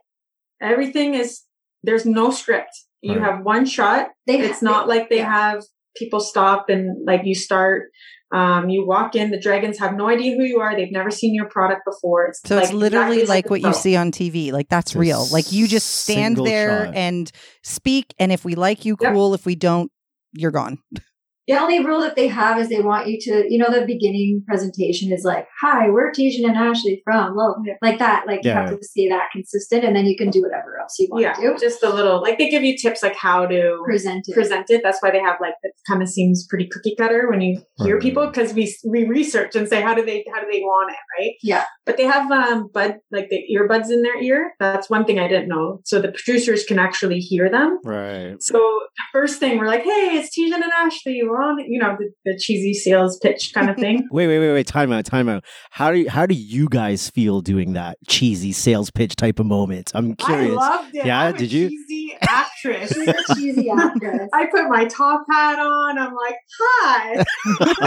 [0.60, 1.42] Everything is
[1.82, 2.70] there's no script.
[3.02, 3.22] You Right.
[3.22, 4.10] have one shot.
[4.26, 5.32] They It's not like they yeah.
[5.32, 5.64] have
[5.96, 7.90] people stop and like you start.
[8.32, 9.30] Um, you walk in.
[9.30, 10.74] The dragons have no idea who you are.
[10.74, 12.26] They've never seen your product before.
[12.26, 14.52] It's So it's literally exactly like the what you see on TV.
[14.52, 15.26] Like that's It's real.
[15.30, 16.94] Like you just stand there shot.
[16.94, 17.30] and
[17.62, 19.12] speak, and if we like you, Yep.
[19.12, 19.34] cool.
[19.34, 19.92] If we don't,
[20.32, 20.78] you're gone.
[21.48, 24.44] The only rule that they have is they want you to, you know, the beginning
[24.46, 28.26] presentation is like, "Hi, we're Tijan and Ashley from," well, like that.
[28.28, 28.60] Like Yeah.
[28.62, 31.22] you have to stay that consistent, and then you can do whatever else you want
[31.22, 31.56] Yeah, to do.
[31.60, 32.20] just a little.
[32.20, 34.34] Like they give you tips like how to Present it.
[34.34, 34.80] present it.
[34.82, 37.94] That's why they have like it kind of seems pretty cookie cutter when you hear
[37.94, 38.02] Right.
[38.02, 40.98] people because we we research and say how do they how do they want it
[41.18, 41.32] right?
[41.42, 41.64] Yeah.
[41.86, 44.52] But they have um bud like the earbuds in their ear.
[44.60, 45.80] That's one thing I didn't know.
[45.84, 47.78] So the producers can actually hear them.
[47.84, 48.36] Right.
[48.40, 48.58] So
[49.12, 51.22] first thing we're like, hey, it's Tijan and Ashley.
[51.24, 54.08] We're on you know the, the cheesy sales pitch kind of thing.
[54.12, 54.66] Wait, wait, wait, wait.
[54.66, 55.44] Time out, time out.
[55.70, 59.46] How do you, how do you guys feel doing that cheesy sales pitch type of
[59.46, 59.90] moment?
[59.94, 60.58] I'm curious.
[60.60, 61.06] I loved it.
[61.06, 61.68] Yeah, I'm a did you?
[61.68, 62.92] Cheesy actress.
[62.92, 64.28] She's a cheesy actress.
[64.34, 65.98] I put my top hat on.
[65.98, 67.24] I'm like, hi.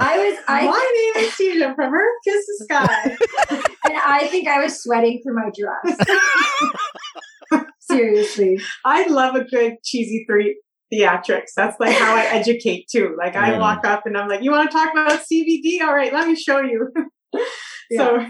[0.00, 3.16] I was, I, My name is Tijan from Earth Kiss the Sky.
[3.50, 5.98] and I think I was sweating through my dress.
[7.80, 8.60] Seriously.
[8.84, 10.60] I love a good cheesy three
[10.92, 11.52] theatrics.
[11.56, 13.16] That's like how I educate too.
[13.18, 13.58] Like I Yeah.
[13.58, 15.80] walk up and I'm like, you want to talk about CBD?
[15.82, 16.92] All right, let me show you.
[17.96, 18.24] so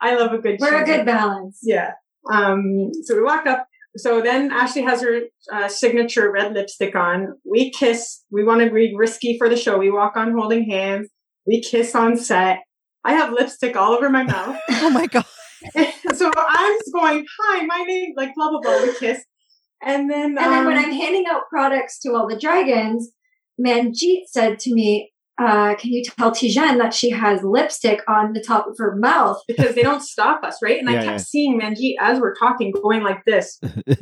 [0.00, 1.60] I love a good We're a good balance.
[1.62, 1.92] Yeah.
[2.30, 3.66] Um, so we walk up.
[3.96, 7.34] So then Ashley has her uh, signature red lipstick on.
[7.44, 8.22] We kiss.
[8.30, 9.78] We want to be risky for the show.
[9.78, 11.08] We walk on holding hands.
[11.46, 12.60] We kiss on set.
[13.04, 14.56] I have lipstick all over my mouth.
[14.82, 15.26] Oh my god!
[16.14, 18.82] so I'm just going, hi, my name, like blah, blah, blah.
[18.82, 19.22] We kiss.
[19.82, 23.12] And then, And then when um, I'm handing out products to all the dragons,
[23.60, 28.42] Manjit said to me, uh, can you tell Tijan that she has lipstick on the
[28.46, 29.38] top of her mouth?
[29.48, 30.78] because they don't stop us, right?
[30.78, 31.16] And Yeah, I kept yeah.
[31.18, 33.58] seeing Manjit as we're talking going like this.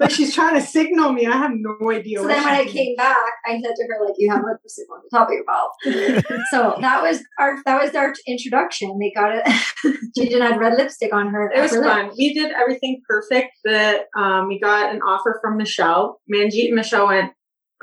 [0.00, 1.26] like she's trying to signal me.
[1.26, 2.18] I have no idea.
[2.18, 2.86] So what then when I she's doing.
[2.86, 5.44] came back, I said to her, like, you have lipstick on the top of your
[5.44, 6.24] mouth.
[6.50, 8.98] so that was our that was our introduction.
[8.98, 9.44] They got it.
[10.18, 11.50] Tijan had red lipstick on her.
[11.50, 11.90] It was upper lip.
[11.90, 12.10] fun.
[12.16, 13.52] We did everything perfect.
[13.64, 16.20] The um, we got an offer from Michelle.
[16.32, 17.32] Manjit and Michelle went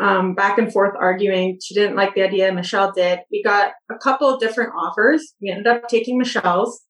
[0.02, 1.58] um, back and forth arguing.
[1.64, 2.52] She didn't like the idea.
[2.52, 3.20] Michelle did.
[3.32, 5.34] We got a couple of different offers.
[5.42, 6.82] We ended up taking Michelle's.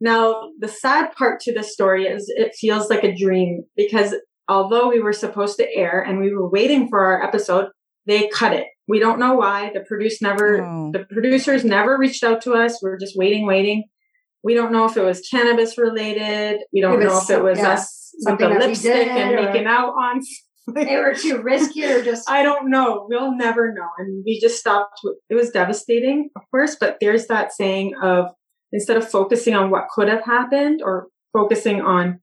[0.00, 4.14] Now, the sad part to this story is it feels like a dream because
[4.48, 7.66] although we were supposed to air and we were waiting for our episode,
[8.06, 8.66] they cut it.
[8.86, 9.70] We don't know why.
[9.74, 10.90] The produce never, Oh.
[10.92, 12.80] the producers never reached out to us.
[12.82, 13.84] We're just waiting, waiting.
[14.42, 16.60] We don't know if it was cannabis related.
[16.72, 19.66] We don't It know if it was yeah, us with the lipstick and or- making
[19.66, 20.20] out on.
[20.74, 23.06] They were too risky or just I don't know.
[23.08, 23.88] We'll never know.
[23.98, 25.00] And we just stopped.
[25.30, 28.26] It was devastating, of course, but there's that saying of
[28.72, 32.20] instead of focusing on what could have happened or focusing on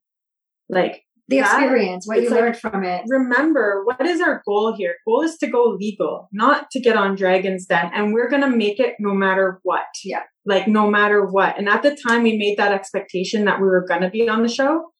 [0.69, 3.01] like the that- experience, what you like- learned from it.
[3.07, 4.95] remember what is our goal here?
[5.07, 7.89] Goal is to go legal, not to get on Dragon's Den.
[7.93, 9.85] And we're going to make it no matter what.
[10.03, 10.21] Yeah.
[10.45, 11.57] Like no matter what.
[11.57, 14.43] And at the time we made that expectation that we were going to be on
[14.43, 14.91] the show.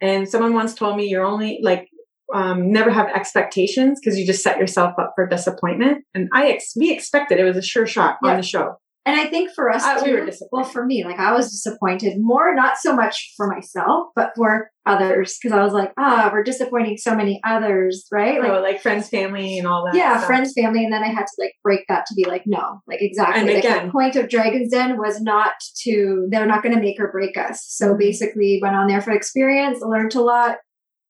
[0.00, 1.88] And someone once told me you're only like,
[2.34, 6.04] um, never have expectations because you just set yourself up for disappointment.
[6.14, 8.30] And I, ex- we expected it was a sure shot Yeah.
[8.32, 8.76] on the show.
[9.08, 10.48] And I think for us, Uh, we too, were disappointed.
[10.50, 14.68] well, for me, like I was disappointed more, not so much for myself, but for
[14.84, 18.40] others, because I was like, ah, we're disappointing so many others, right?
[18.40, 19.96] Like, Like, like friends, family, and all that.
[19.96, 20.26] yeah, stuff.
[20.26, 23.00] friends, family, and then I had to like break that to be like, no, like
[23.00, 23.42] exactly.
[23.42, 25.52] And like, again- the point of Dragon's Den was not
[25.84, 27.64] to, they're not going to make or break us.
[27.68, 27.98] So Mm-hmm.
[27.98, 30.56] basically, went on there for experience, learned a lot,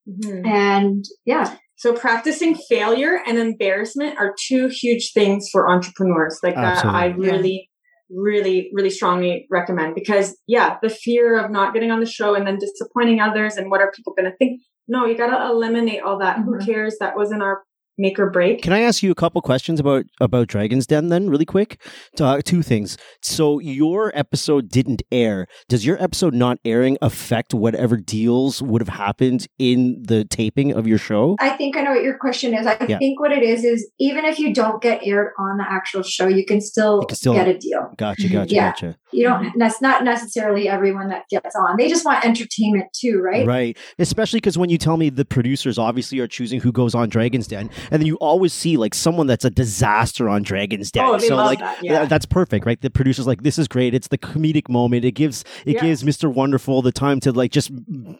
[0.07, 0.45] Mhm.
[0.47, 6.39] and yeah, So practicing failure and embarrassment are two huge things for entrepreneurs.
[6.41, 7.25] Like that I Absolutely.
[7.27, 7.31] Yeah.
[7.33, 7.69] really,
[8.09, 12.47] really, really strongly recommend because yeah, the fear of not getting on the show and
[12.47, 14.61] then disappointing others and what are people going to think?
[14.87, 16.37] No, you got to eliminate all that.
[16.37, 16.45] Mhm.
[16.45, 16.97] Who cares?
[16.99, 17.63] That wasn't our
[17.97, 18.61] make or break.
[18.61, 21.81] Can I ask you a couple questions about about Dragon's Den then, really quick?
[22.19, 22.97] Uh, two things.
[23.21, 25.47] So your episode didn't air.
[25.69, 30.87] Does your episode not airing affect whatever deals would have happened in the taping of
[30.87, 31.35] your show?
[31.39, 32.65] I think I know what your question is.
[32.67, 32.97] I Yeah.
[32.99, 36.27] think what it is is even if you don't get aired on the actual show,
[36.27, 37.93] you can still, You can still- get a deal.
[37.97, 38.69] Gotcha, gotcha, Yeah.
[38.71, 38.95] gotcha.
[39.11, 39.57] You don't.
[39.57, 41.77] That's not necessarily everyone that gets on.
[41.77, 43.45] They just want entertainment too, right?
[43.47, 43.77] Right.
[43.99, 47.47] Especially because when you tell me the producers obviously are choosing who goes on Dragon's
[47.47, 51.05] Den, and then you always see like someone that's a disaster on Dragon's Den.
[51.05, 51.99] Oh, they so love like that, yeah.
[51.99, 52.79] th- that's perfect, right?
[52.79, 53.93] The producers like this is great.
[53.93, 55.05] It's the comedic moment.
[55.05, 55.81] It gives it Yeah.
[55.81, 56.33] gives Mr.
[56.33, 57.71] Wonderful the time to like just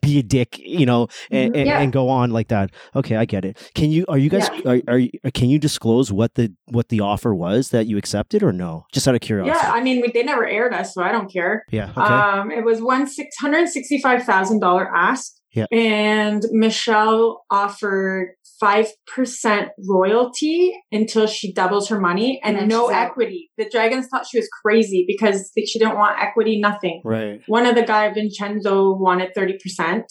[0.02, 1.80] be a dick, you know, and, and, Yeah.
[1.80, 2.72] and go on like that.
[2.96, 3.72] Okay, I get it.
[3.76, 7.00] Can you are you guys are, are you, can you disclose what the what the
[7.02, 8.86] offer was that you accepted or no?
[8.94, 9.58] Just out of curiosity.
[9.66, 11.64] Yeah, I mean, we, they never aired us, so I don't care.
[11.72, 11.92] Yeah.
[11.92, 12.02] Okay.
[12.02, 15.34] Um, it was one six hundred sixty-five thousand dollar ask.
[15.54, 15.66] Yeah.
[15.72, 18.30] And Michelle offered
[18.62, 23.06] 5% royalty until she doubles her money and, And no she's out.
[23.12, 23.52] equity.
[23.58, 27.02] The dragons thought she was crazy because she didn't want equity, nothing.
[27.04, 27.42] Right.
[27.48, 30.04] One of the guy, Vincenzo, wanted 30%.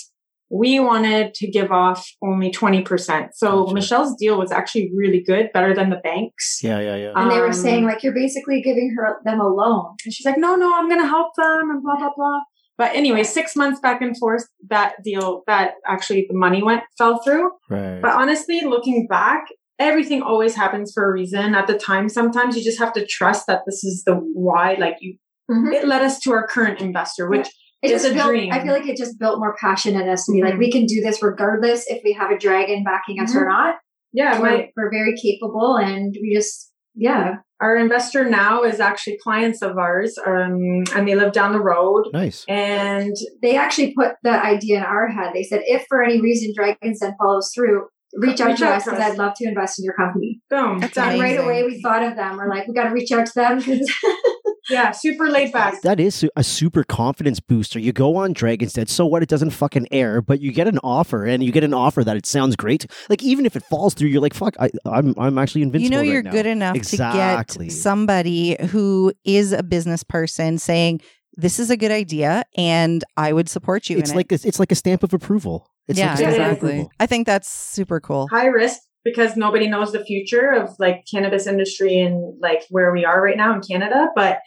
[0.48, 3.30] We wanted to give off only 20%.
[3.34, 3.74] So Gotcha.
[3.74, 6.60] Michelle's deal was actually really good, better than the banks.
[6.62, 7.12] Yeah, yeah, yeah.
[7.16, 9.96] And they were Um, saying like you're basically giving her them a loan.
[10.04, 12.40] And she's like, no, no, I'm going to help them and blah, blah, blah.
[12.78, 17.22] But anyway, six months back and forth, that deal, that actually the money went, fell
[17.22, 17.50] through.
[17.70, 18.00] right.
[18.02, 19.44] But honestly, looking back,
[19.78, 21.54] everything always happens for a reason.
[21.54, 24.96] At the time, sometimes you just have to trust that this is the why, like
[25.00, 25.16] you,
[25.50, 25.72] Mhm.
[25.72, 27.48] it led us to our current investor, which
[27.82, 28.52] It It's just a built, dream.
[28.54, 30.58] I feel like it just built more passion in us to be like, Mhm.
[30.58, 33.48] we can do this regardless if we have a dragon backing us or Mm-hmm.
[33.50, 33.74] not.
[34.14, 37.34] yeah, we're, my, we're very capable and we just, yeah.
[37.60, 42.04] Our investor now is actually clients of ours, um, and they live down the road.
[42.12, 42.44] nice.
[42.48, 45.30] And They actually put the idea in our head.
[45.34, 48.72] They said, if for any reason Dragons Den follows through, reach out Reach to out
[48.74, 49.12] us to because.
[49.12, 50.40] I'd love to invest in your company.
[50.50, 51.12] boom, That's done.
[51.12, 52.36] And right away we thought of them.
[52.36, 53.90] We're like, we got to reach out to them because
[54.68, 55.80] Yeah, super laid back.
[55.82, 57.78] That is a super confidence booster.
[57.78, 59.22] You go on Dragon's Den, so what?
[59.22, 62.16] It doesn't fucking air, but you get an offer, and you get an offer that
[62.16, 62.86] it sounds great.
[63.08, 65.90] Like even if it falls through, you're like, "Fuck, I, I'm I'm actually invincible." you
[65.90, 66.30] know right you're now.
[66.32, 67.66] good enough Exactly.
[67.66, 71.00] to get somebody who is a business person saying
[71.36, 74.58] this is a good idea and I would support you It's in like a, it's
[74.58, 75.68] like a stamp of approval.
[75.86, 76.68] It's yeah, like a exactly.
[76.70, 76.90] approval.
[76.98, 78.26] I think that's super cool.
[78.28, 83.04] high risk because nobody knows the future of like cannabis industry and like where we
[83.04, 84.08] are right now in Canada.
[84.16, 84.40] But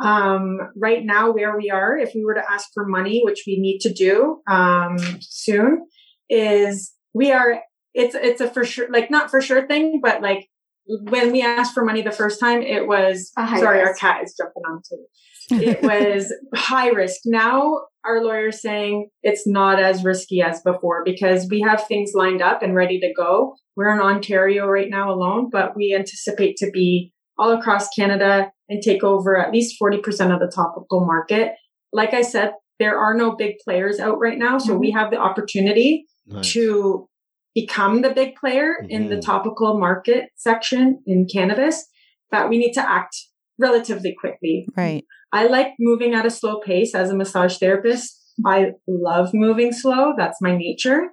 [0.00, 3.58] um, right now, where we are, if we were to ask for money, which we
[3.58, 5.86] need to do um, soon,
[6.30, 7.60] is we are.
[7.92, 10.48] It's it's a for sure like not for sure thing, but like
[10.86, 14.62] when we asked for money the first time, it was sorry, our cat is jumping
[14.68, 15.04] on too.
[15.50, 17.20] It was high risk.
[17.24, 22.42] Now our lawyer's saying it's not as risky as before because we have things lined
[22.42, 23.56] up and ready to go.
[23.76, 28.82] We're in Ontario right now alone, but we anticipate to be all across Canada and
[28.82, 29.98] take over at least 40%
[30.32, 31.52] of the topical market.
[31.92, 34.58] Like I said, there are no big players out right now.
[34.58, 36.52] So we have the opportunity Nice.
[36.52, 37.08] to
[37.54, 39.22] become the big player in the Mhm.
[39.24, 41.86] topical market section in cannabis,
[42.30, 43.16] but we need to act
[43.58, 44.66] relatively quickly.
[44.76, 45.04] Right.
[45.34, 48.18] I like moving at a slow pace as a massage therapist.
[48.46, 50.14] I love moving slow.
[50.16, 51.08] That's my nature.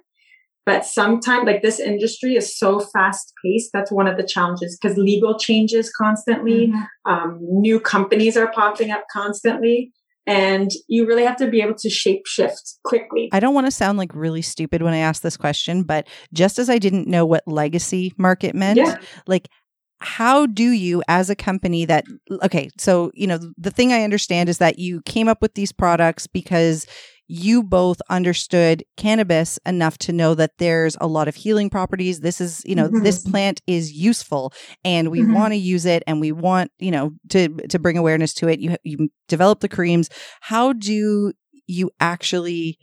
[0.64, 3.70] But sometimes, like this industry is so fast paced.
[3.72, 6.68] That's one of the challenges because legal changes constantly.
[6.68, 7.12] Mm-hmm.
[7.12, 9.92] Um, new companies are popping up constantly.
[10.24, 13.28] And you really have to be able to shape shift quickly.
[13.32, 16.60] I don't want to sound like really stupid when I ask this question, but just
[16.60, 18.98] as I didn't know what legacy market meant, Yeah.
[19.26, 19.48] like
[20.02, 22.04] how do you as a company that
[22.42, 25.72] okay so you know the thing i understand is that you came up with these
[25.72, 26.86] products because
[27.28, 32.40] you both understood cannabis enough to know that there's a lot of healing properties this
[32.40, 33.02] is you know Mhm.
[33.04, 34.52] this plant is useful
[34.84, 35.32] and we Mhm.
[35.32, 38.60] want to use it and we want you know to to bring awareness to it
[38.60, 40.08] you you develop the creams
[40.40, 41.32] how do
[41.66, 42.76] you actually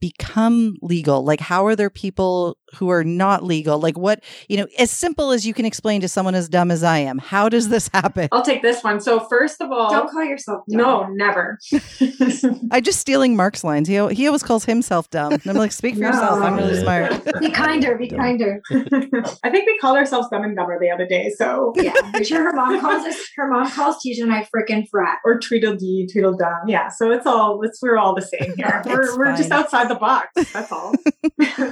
[0.00, 4.66] become legal like how are there people who are not legal like what you know
[4.78, 7.68] as simple as you can explain to someone as dumb as i am how does
[7.68, 7.70] mm.
[7.70, 9.00] this happen I'll take this one.
[9.00, 10.78] So first of all, Don't call yourself dumb.
[10.78, 11.58] no, never.
[12.70, 15.94] i'm just stealing mark's lines he, he always calls himself dumb and i'm like speak
[15.94, 17.96] for yourself i'm really smart Be kinder.
[17.96, 18.62] Be kinder.
[18.70, 21.30] I think we called ourselves dumb and dumber the other day.
[21.36, 21.92] So Yeah.
[22.02, 23.16] I'm sure her mom calls us.
[23.36, 25.18] Her mom calls Tisha and I freaking frat.
[25.24, 26.68] or Tweedledee, Tweedledum.
[26.68, 26.88] Yeah.
[26.88, 28.82] So it's all it's we're all the same here.
[28.86, 30.28] We're we're just outside the box.
[30.52, 30.94] That's all.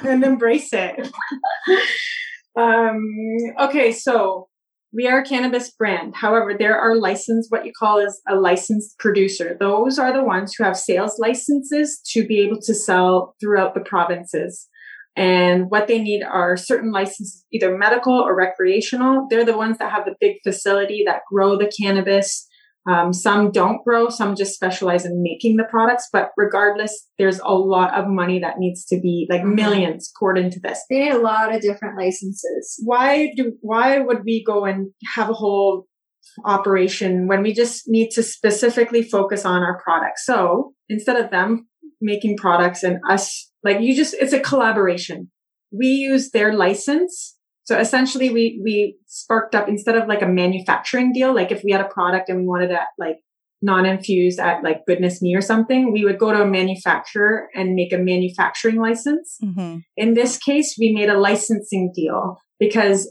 [0.04, 0.84] and embrace it.
[2.57, 3.01] um
[3.61, 4.49] okay, so
[4.94, 6.14] we are a cannabis brand.
[6.14, 9.57] However, there are licensed, what you call is a licensed producer.
[9.59, 13.81] Those are the ones who have sales licenses to be able to sell throughout the
[13.81, 14.68] provinces.
[15.16, 19.27] And what they need are certain licenses, either medical or recreational.
[19.31, 22.49] They're the ones that have the big facility that grow the cannabis.
[22.87, 26.09] Um, some don't grow, some just specialize in making the products.
[26.12, 29.55] But regardless, there's a lot of money that needs to be like Mhm.
[29.55, 32.81] millions poured into this They need a lot of different licenses.
[32.85, 35.87] why do why would we go and have a whole
[36.44, 41.66] operation when we just need to specifically focus on our product so instead of them
[42.01, 45.31] making products and us like you just it's a collaboration
[45.72, 47.34] we use their license
[47.64, 51.72] so essentially we we sparked up instead of like a manufacturing deal like if we
[51.72, 53.16] had a product and we wanted to like
[53.62, 57.92] non-infused at like goodness me or something we would go to a manufacturer and make
[57.92, 59.82] a manufacturing license Mhm.
[59.96, 63.10] in this case, we made a licensing deal because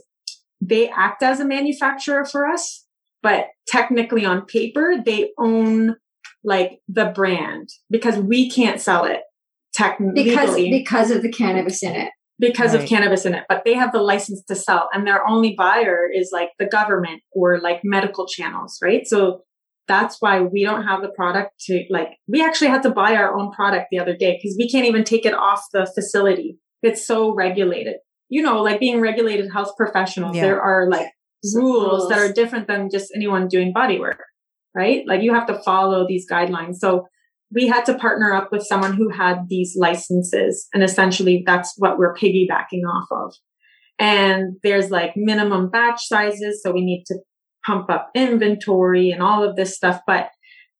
[0.60, 2.86] they act as a manufacturer for us,
[3.22, 5.96] but technically on paper, they own
[6.44, 9.20] like the brand because we can't sell it.
[9.74, 12.10] technically because because of the cannabis in it.
[12.46, 15.54] Because of cannabis in it, but they have the license to sell and their only
[15.56, 19.06] buyer is like the government or like medical channels, right?
[19.06, 19.42] So
[19.86, 23.36] that's why we don't have the product to like, we actually had to buy our
[23.36, 26.58] own product the other day because we can't even take it off the facility.
[26.82, 27.96] It's so regulated.
[28.28, 30.42] You know, like being regulated health professionals, Yeah.
[30.42, 31.08] there are like
[31.54, 34.22] rules that are different than just anyone doing body work,
[34.74, 35.02] right?
[35.06, 36.76] Like you have to follow these guidelines.
[36.76, 37.06] So
[37.54, 41.98] we had to partner up with someone who had these licenses and essentially that's what
[41.98, 43.34] we're piggybacking off of.
[43.98, 46.60] And there's like minimum batch sizes.
[46.62, 47.18] So we need to
[47.64, 50.30] pump up inventory and all of this stuff, but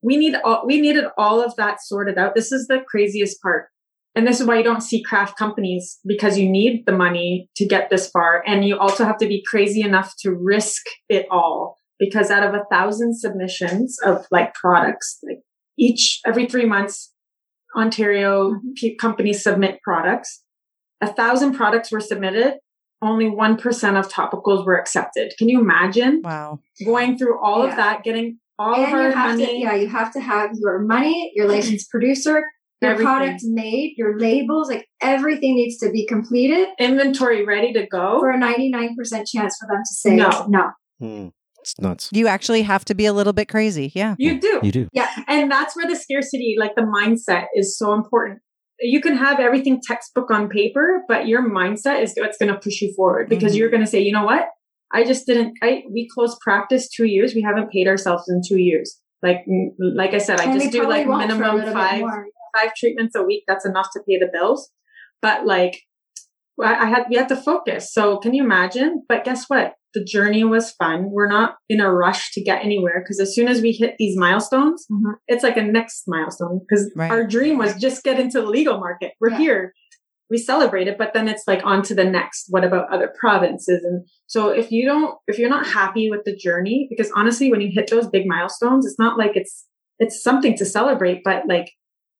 [0.02, 2.34] we need all, we needed all of that sorted out.
[2.34, 3.68] This is the craziest part.
[4.16, 7.66] And this is why you don't see craft companies because you need the money to
[7.66, 8.42] get this far.
[8.46, 12.54] And you also have to be crazy enough to risk it all because out of
[12.54, 15.40] a thousand submissions of like products, like
[15.78, 17.12] each every three months,
[17.76, 20.42] Ontario p- companies submit products.
[21.00, 22.54] A thousand products were submitted.
[23.02, 25.34] Only 1% of topicals were accepted.
[25.36, 26.60] Can you imagine Wow.
[26.84, 29.46] going through all of that, getting all and of our you money?
[29.46, 32.44] to yeah, you have to have your money, your licensed producer,
[32.80, 33.04] your Everything.
[33.06, 38.20] product made, your labels, like everything needs to be completed inventory ready to go.
[38.20, 38.94] for a 99%
[39.26, 40.46] chance for them to say No.
[40.48, 40.70] no.
[41.00, 41.28] Hmm.
[41.64, 42.10] It's nuts.
[42.12, 43.90] You actually have to be a little bit crazy.
[43.94, 44.16] Yeah.
[44.18, 44.60] you do.
[44.62, 44.88] You do.
[44.92, 45.08] Yeah.
[45.26, 48.40] And that's where the scarcity, like the mindset is so important.
[48.80, 52.82] You can have everything textbook on paper, but your mindset is what's going to push
[52.82, 53.58] you forward because Mhm.
[53.58, 54.48] you're going to say, you know what?
[54.92, 57.34] I just didn't, I, we closed practice two years.
[57.34, 59.00] We haven't paid ourselves in two years.
[59.22, 62.02] Like, mm, like I said, I And just do like won't for a minimum five,
[62.54, 63.44] five treatments a week.
[63.48, 64.70] That's enough to pay the bills.
[65.22, 65.80] But like,
[66.62, 67.92] I I had, we had to focus.
[67.92, 69.04] So can you imagine?
[69.08, 69.74] But guess what?
[69.94, 71.10] The journey was fun.
[71.10, 74.16] We're not in a rush to get anywhere because as soon as we hit these
[74.18, 75.14] milestones, Mhm.
[75.28, 77.10] it's like a next milestone because Right.
[77.10, 79.12] our dream was just get into the legal market.
[79.20, 79.38] We're Yeah.
[79.38, 79.72] here.
[80.30, 82.46] We celebrate it, but then it's like on to the next.
[82.48, 83.84] What about other provinces?
[83.84, 87.60] And so if you don't, if you're not happy with the journey, because honestly, when
[87.60, 89.66] you hit those big milestones, it's not like it's,
[90.00, 91.70] it's something to celebrate, but like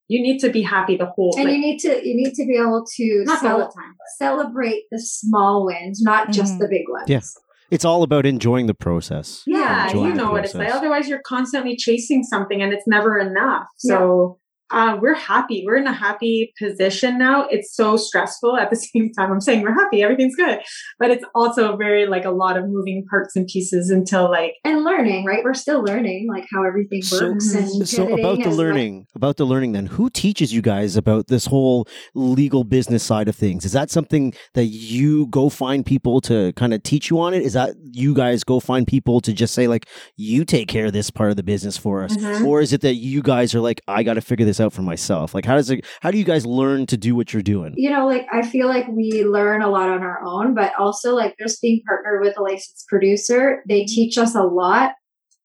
[0.09, 2.45] you need to be happy the whole, And like, you need to you need to
[2.47, 3.95] be able to not the cel- time.
[4.19, 6.59] celebrate the small wins, not just Mhm.
[6.61, 7.09] the big ones.
[7.09, 7.21] Yeah.
[7.71, 9.43] It's all about enjoying the process.
[9.47, 10.73] Yeah, Enjoying you know what it's like.
[10.73, 13.65] Otherwise, you're constantly chasing something and it's never enough.
[13.79, 14.39] So
[14.75, 15.63] uh, we're happy.
[15.67, 17.47] We're in a happy position now.
[17.55, 19.31] It's so stressful at the same time.
[19.33, 20.59] I'm saying we're happy, everything's good,
[20.99, 24.85] but it's also very like a lot of moving parts and pieces until like And
[24.85, 25.43] learning, right?
[25.45, 29.37] We're still learning like how everything So- works and So about the as- learning, about
[29.37, 33.65] the learning then, who teaches you guys about this whole legal business side of things?
[33.65, 37.43] Is that something that you go find people to kind of teach you on it?
[37.43, 40.93] Is that you guys go find people to just say like, you take care of
[40.93, 42.17] this part of the business for us?
[42.17, 42.45] Mhm.
[42.47, 44.83] Or is it that you guys are like, I got to figure this out for
[44.83, 45.35] myself?
[45.35, 47.75] Like, how does it, how do you guys learn to do what you're doing?
[47.77, 51.15] you know, like I feel like we learn a lot on our own, but also
[51.15, 54.93] like just being partnered with a licensed producer, they teach us a lot,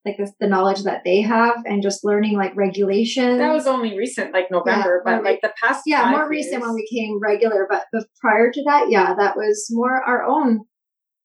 [0.06, 3.38] like the, the knowledge that they have, and just learning like regulations.
[3.40, 6.54] that was only recent, like November, Yeah, but like the past yeah, five more recent
[6.54, 10.24] years, when we came regular, but, but prior to that, yeah, that was more our
[10.24, 10.62] own.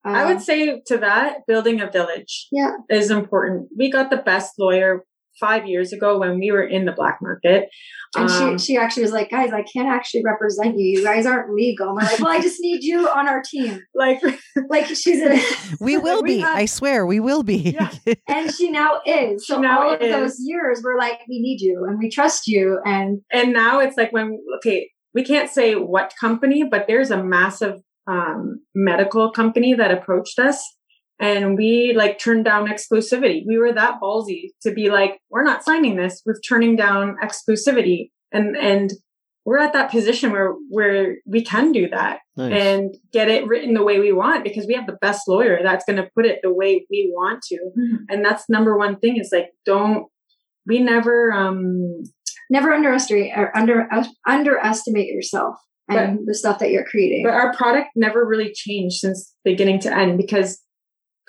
[0.05, 2.73] I um, would say to that, building a village Yeah.
[2.91, 3.69] is important.
[3.77, 5.05] We got the best lawyer
[5.41, 7.69] five years ago when we were in the black market.
[8.17, 10.99] And Um, she, she actually was like, guys, I can't actually represent you.
[10.99, 11.89] You guys aren't legal.
[11.89, 13.81] And we're like, well, I just need you on our team.
[13.95, 14.21] like
[14.71, 15.41] Like she's in
[15.81, 16.39] We will We be.
[16.41, 17.57] have- I swear, we will be.
[17.77, 17.91] Yeah.
[18.29, 19.47] and she now is.
[19.47, 20.13] So now all of is.
[20.13, 22.79] those years, we're like, we need you and we trust you.
[22.85, 27.23] And and now it's like when okay we can't say what company but there's a
[27.23, 27.75] massive
[28.07, 30.63] um, medical company that approached us
[31.21, 33.43] and we like turned down exclusivity.
[33.47, 36.23] We were that ballsy to be like we're not signing this.
[36.27, 38.11] We're turning down exclusivity.
[38.33, 38.93] And and
[39.45, 42.61] we're at that position where where we can do that Nice.
[42.61, 45.85] and get it written the way we want because we have the best lawyer that's
[45.85, 47.59] going to put it the way we want to.
[48.09, 50.07] And that's number one thing is like don't
[50.67, 52.03] we never um
[52.51, 53.89] never underestimate or under
[54.27, 55.57] underestimate yourself
[55.89, 57.25] and the stuff that you're creating.
[57.25, 60.59] But our product never really changed since beginning to end because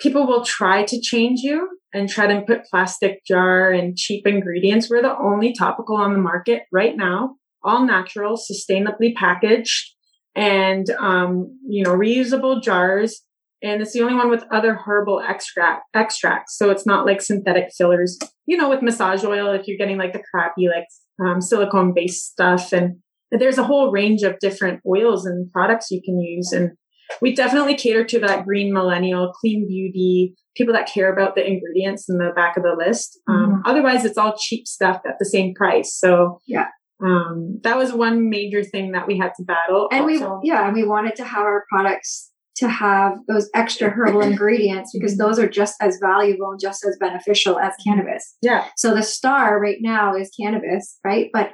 [0.00, 4.90] people will try to change you and try to put plastic jar and cheap ingredients.
[4.90, 9.94] We're the only topical on the market right now, all natural, sustainably packaged
[10.34, 13.22] and, um, you know, reusable jars.
[13.62, 16.58] And it's the only one with other herbal extract extracts.
[16.58, 20.12] So it's not like synthetic fillers, you know, with massage oil, if you're getting like
[20.12, 20.86] the crappy, like,
[21.18, 22.96] um, silicone based stuff and
[23.30, 26.52] there's a whole range of different oils and products you can use.
[26.52, 26.72] And
[27.20, 32.08] we definitely cater to that green millennial, clean beauty, people that care about the ingredients
[32.08, 33.18] in the back of the list.
[33.28, 35.94] Um, otherwise, it's all cheap stuff at the same price.
[35.94, 36.68] So Yeah.
[37.04, 39.88] Um, that was one major thing that we had to battle.
[39.92, 40.40] And also.
[40.42, 44.90] we, yeah, and we wanted to have our products to have those extra herbal ingredients
[44.94, 48.36] because those are just as valuable and just as beneficial as cannabis.
[48.40, 51.28] yeah, So the star right now is cannabis, right?
[51.34, 51.50] But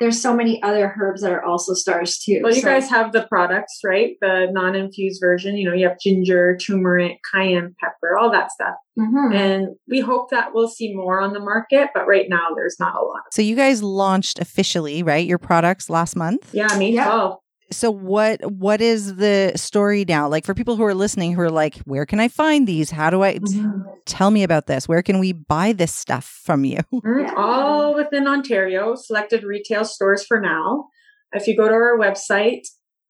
[0.00, 2.40] there's so many other herbs that are also stars too.
[2.42, 4.16] Well, you So- guys have the products, right?
[4.20, 5.56] The non-infused version.
[5.56, 8.74] You know, you have ginger, turmeric, cayenne pepper, all that stuff.
[8.98, 9.34] Mhm.
[9.34, 12.94] And we hope that we'll see more on the market, but right now there's not
[12.94, 13.22] a lot.
[13.32, 15.26] So you guys launched officially, right?
[15.26, 16.50] Your products last month.
[16.52, 17.04] Yeah, May Yeah.
[17.06, 17.38] 12.
[17.76, 20.28] So what what is the story now?
[20.28, 22.90] Like for people who are listening who are like, where can I find these?
[22.90, 23.80] How do I Mm-hmm.
[24.06, 24.88] tell me about this?
[24.88, 26.78] Where can we buy this stuff from you?
[26.92, 27.32] Mhm.
[27.36, 30.86] All within Ontario, selected retail stores for now.
[31.32, 32.62] If you go to our website,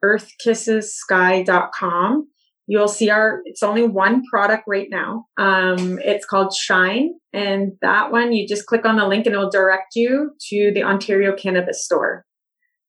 [0.05, 2.29] earthkissessky.com,
[2.67, 5.27] you'll see our, it's only one product right now.
[5.39, 7.11] Um, it's called Shine.
[7.33, 10.83] And that one, you just click on the link and it'll direct you to the
[10.83, 12.25] Ontario Cannabis Store.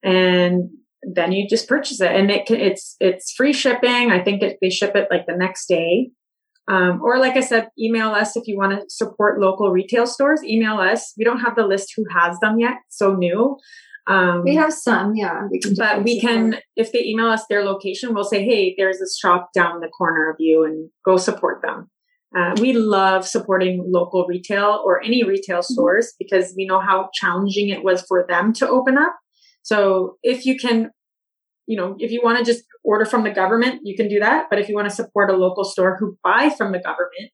[0.03, 0.69] And
[1.14, 4.12] then you just purchase it and it can, it's, it's free shipping.
[4.12, 6.10] I think it, they ship it like the next day.
[6.68, 10.43] Um, or like I said, email us if you want to support local retail stores.
[10.43, 11.14] Email us.
[11.18, 12.78] We don't have the list who has them yet.
[12.89, 13.58] So new.
[14.08, 15.47] Um, we have some, yeah.
[15.49, 19.18] We but we can, if they email us their location, we'll say, Hey, there's this
[19.18, 21.89] shop down the corner of you and go support them.
[22.38, 27.70] Uh, we love supporting local retail or any retail stores because we know how challenging
[27.70, 29.16] it was for them to open up.
[29.66, 30.91] So if you can,
[31.66, 34.45] you know, if you want to just order from the government, you can do that.
[34.47, 37.32] But if you want to support a local store who buy from the government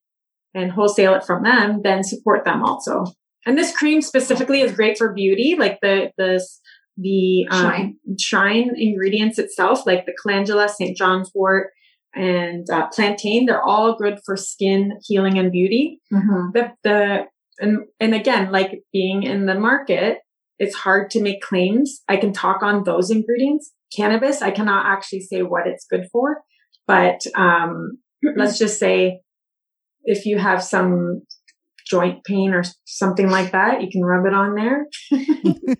[0.53, 3.03] and wholesale it from them, then support them also.
[3.45, 6.41] And this cream specifically is great for beauty, like the, the,
[6.95, 7.97] the um, Shine.
[8.17, 10.95] shine ingredients itself, like the calendula, St.
[10.95, 11.71] John's wort,
[12.15, 13.45] and uh, plantain.
[13.45, 15.99] They're all good for skin healing and beauty.
[16.13, 16.53] Mhm.
[16.53, 17.25] The, the,
[17.59, 20.19] and, and again, like being in the market,
[20.61, 22.01] it's hard to make claims.
[22.07, 23.71] I can talk on those ingredients.
[23.95, 26.41] Cannabis, I cannot actually say what it's good for,
[26.87, 27.97] but, um,
[28.35, 29.19] let's just say
[30.03, 31.21] if you have some
[31.87, 34.85] joint pain or something like that, you can rub it on there.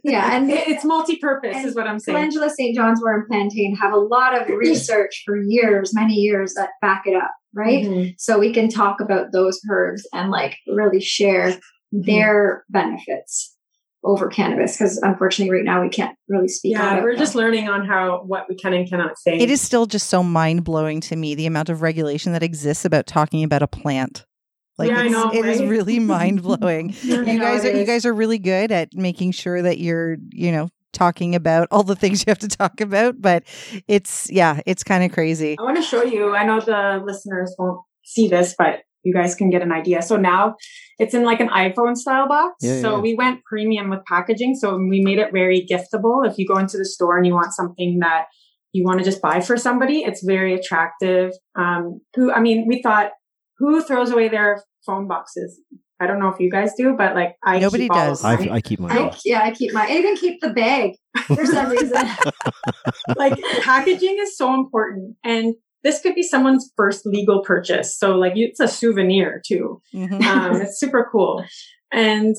[0.04, 2.18] Yeah, and it's multi-purpose is what I'm saying.
[2.18, 2.76] Calendula, St.
[2.76, 7.04] John's wort, and plantain have a lot of research for years, many years that back
[7.06, 7.86] it up, right?
[7.86, 8.16] Mhm.
[8.18, 11.60] So we can talk about those herbs and like really share
[11.94, 12.10] Mm-hmm.
[12.10, 13.54] their benefits
[14.04, 17.20] over cannabis because unfortunately right now we can't really speak Yeah, we're them.
[17.20, 19.38] just learning on how what we can and cannot say.
[19.38, 22.84] It is still just so mind blowing to me the amount of regulation that exists
[22.86, 24.26] about talking about a plant.
[24.78, 25.70] Like Yeah, I it's, know, it is right?
[25.70, 26.96] really mind blowing.
[27.04, 30.52] Yeah, you guys are you guys are really good at making sure that you're you
[30.52, 33.44] know talking about all the things you have to talk about but
[33.88, 36.36] it's yeah it's kind of crazy I want to show you.
[36.36, 40.02] I know the listeners won't see this, but you guys can get an idea.
[40.02, 40.56] So now
[41.00, 42.56] it's in like an iPhone style box.
[42.62, 43.02] Yeah, so yeah.
[43.02, 44.56] we went premium with packaging.
[44.56, 46.28] So we made it very giftable.
[46.28, 48.26] If you go into the store and you want something that
[48.74, 51.34] you want to just buy for somebody, it's very attractive.
[51.56, 53.12] Um, who, I mean, we thought,
[53.58, 55.60] who throws away their phone boxes?
[56.02, 58.24] I don't know if you guys do, but like I Nobody keep does.
[58.26, 58.34] I.
[58.34, 58.98] I keep mine.
[58.98, 60.94] I, yeah, I keep my I even keep the bag
[61.28, 61.94] for some reason.
[63.16, 65.54] like packaging is so important and
[65.84, 70.22] this could be someone's first legal purchase so like it's a souvenir too Mhm.
[70.24, 71.44] um, it's super cool
[71.92, 72.36] and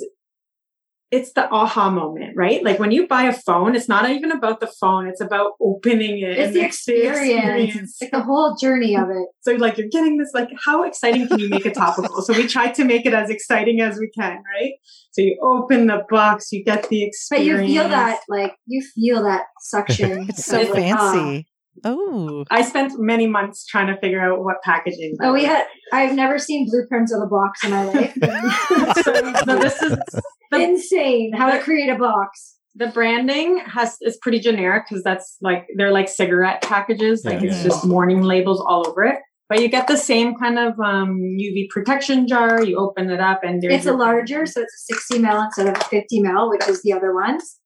[1.10, 4.60] it's the aha moment right like when you buy a phone it's not even about
[4.60, 7.74] the phone it's about opening it It's and the experience.
[7.76, 9.26] It's like the whole journey of it.
[9.42, 12.46] so like you're getting this like how exciting can you make a topical so we
[12.46, 14.72] tried to make it as exciting as we can right
[15.10, 17.60] so you open the box you get the experience.
[17.60, 20.26] But you feel that like you feel that suction.
[20.30, 21.12] it's so of, like, ah.
[21.12, 21.51] fancy oh
[22.50, 25.64] i spent many months trying to figure out what packaging Oh, we had.
[25.92, 28.12] I've never seen blueprints of a box in my life.
[29.02, 29.12] so,
[29.46, 29.96] so this is
[30.50, 32.56] the, Insane how to create a box.
[32.74, 37.50] the branding has is pretty generic because that's like they're like cigarette packages like Yeah.
[37.50, 39.18] it's just warning labels all over it
[39.48, 43.40] but you get the same kind of um, uv protection jar you open it up
[43.44, 46.66] and there's It's a larger, so it's a 60 mil instead of 50 mil, which
[46.68, 47.58] is the other ones.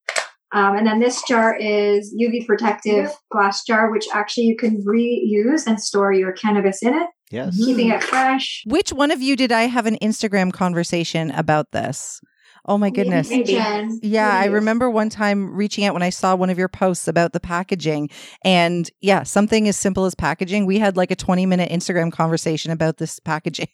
[0.52, 5.66] Um, and then this jar is UV protective glass jar, which actually you can reuse
[5.66, 7.56] and store your cannabis in it, Yes.
[7.56, 8.62] keeping it fresh.
[8.66, 12.20] which one of you did i have an instagram conversation about this
[12.66, 13.98] oh my goodness Maybe Jen.
[14.02, 17.32] Yeah, I remember one time reaching out when I saw one of your posts about
[17.32, 18.10] the packaging.
[18.44, 20.66] And yeah, something as simple as packaging.
[20.66, 23.68] We had like a 20 minute Instagram conversation about this packaging.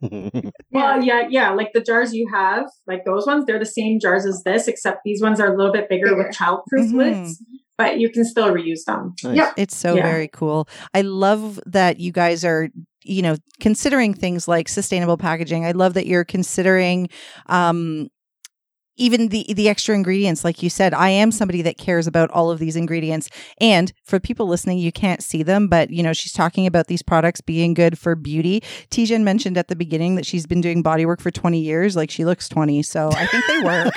[0.70, 4.24] well yeah yeah like the jars you have like those ones they're the same jars
[4.24, 6.16] as this except these ones are a little bit bigger, Bigger.
[6.28, 6.94] with childproof Mhm.
[6.94, 7.42] lids
[7.76, 9.36] but you can still reuse them Nice.
[9.36, 9.54] Yep.
[9.56, 10.02] it's so Yeah.
[10.02, 10.68] very cool.
[10.94, 12.68] I love that you guys are,
[13.04, 15.64] you know, considering things like sustainable packaging.
[15.64, 17.08] I love that you're considering,
[17.46, 18.08] um,
[19.00, 22.50] even the the extra ingredients like you said i am somebody that cares about all
[22.50, 23.28] of these ingredients.
[23.60, 27.02] And for people listening you can't see them but you know she's talking about these
[27.02, 28.62] products being good for beauty.
[28.90, 31.96] Tijan mentioned at the beginning that she's been doing body work for 20 years.
[31.96, 33.94] Like she looks 20 so i think they work.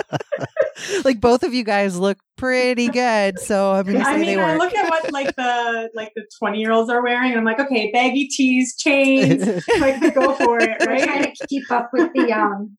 [1.04, 4.40] Like both of you guys look pretty good so i'm gonna say I mean, they
[4.40, 7.44] I look at what like the like the twenty year olds are wearing, and I'm
[7.44, 9.44] like, okay, baggy tees, chains,
[9.80, 11.34] like go for it, We're trying right?
[11.34, 12.78] to keep up with the um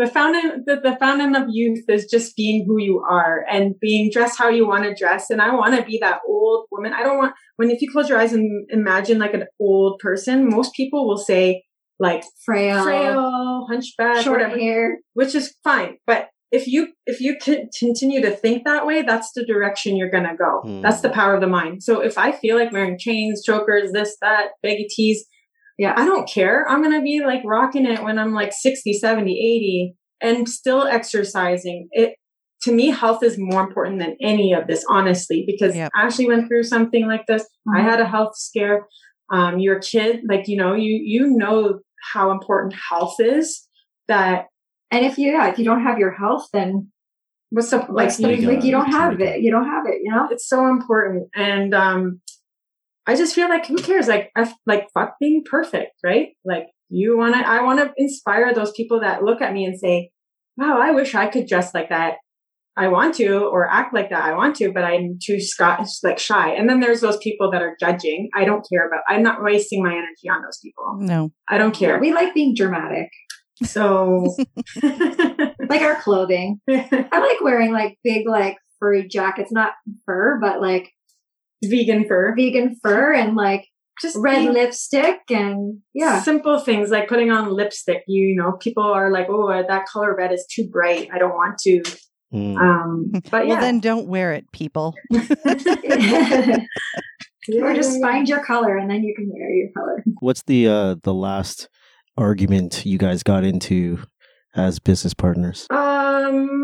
[0.00, 4.10] The fountain, the, the fountain of youth is just being who you are and being
[4.10, 5.28] dressed how you want to dress.
[5.28, 6.94] And I want to be that old woman.
[6.94, 10.48] I don't want when if you close your eyes and imagine like an old person,
[10.48, 11.64] most people will say
[11.98, 14.58] like frail, frail, hunchback, short whatever.
[14.58, 14.98] hair.
[15.12, 15.98] which is fine.
[16.06, 20.34] But if you if you continue to think that way, that's the direction you're gonna
[20.34, 20.62] go.
[20.64, 20.80] Hmm.
[20.80, 21.82] That's the power of the mind.
[21.82, 25.26] So if I feel like wearing chains, chokers, this, that, baggy tees,
[25.80, 25.94] Yeah.
[25.96, 26.68] I don't care.
[26.68, 31.88] I'm gonna be like rocking it when I'm like 60, 70, 80 and still exercising.
[31.92, 32.16] It
[32.64, 35.90] to me, health is more important than any of this, honestly, because Yep.
[35.96, 37.46] Ashley went through something like this.
[37.74, 37.84] I Mhm.
[37.90, 38.86] had a health scare.
[39.32, 41.78] Um, your kid, like you know, you you know
[42.12, 43.66] how important health is.
[44.08, 44.46] That
[44.92, 46.90] And if you yeah, if you don't have your health, then
[47.50, 49.40] what's up like, like you, like you don't have it.
[49.40, 50.28] You don't have it, you know?
[50.30, 52.20] it's so important and um
[53.10, 54.08] i just feel like who cares?
[54.08, 56.28] Like I, like fuck being perfect right?
[56.44, 59.78] Like you want to i want to inspire those people that look at me and
[59.78, 60.10] say
[60.56, 62.14] wow i wish i could dress like that.
[62.76, 64.24] I want to or act like that.
[64.24, 66.46] I want to but i'm too scotch like shy.
[66.56, 68.30] And then there's those people that are judging.
[68.34, 70.86] I don't care about i'm not wasting my energy on those people.
[70.98, 71.30] No.
[71.48, 72.00] I don't Yeah, care.
[72.00, 73.08] We like being dramatic.
[73.64, 74.34] so
[74.82, 76.60] Like our clothing.
[76.68, 79.72] I like wearing like big like furry jackets, not
[80.06, 80.90] fur, but like
[81.62, 83.66] vegan fur vegan fur and like
[84.00, 86.22] just red be- lipstick and yeah.
[86.22, 90.16] simple things like putting on lipstick you know people are like oh uh, that color
[90.16, 91.82] red is too bright i don't want to
[92.32, 92.56] Mm.
[92.60, 95.18] um but yeah well then don't wear it people or
[97.74, 100.04] just find your color and then you can wear your color.
[100.20, 101.68] What's the uh the last
[102.16, 103.98] argument you guys got into
[104.54, 105.66] as business partners?
[105.70, 106.59] um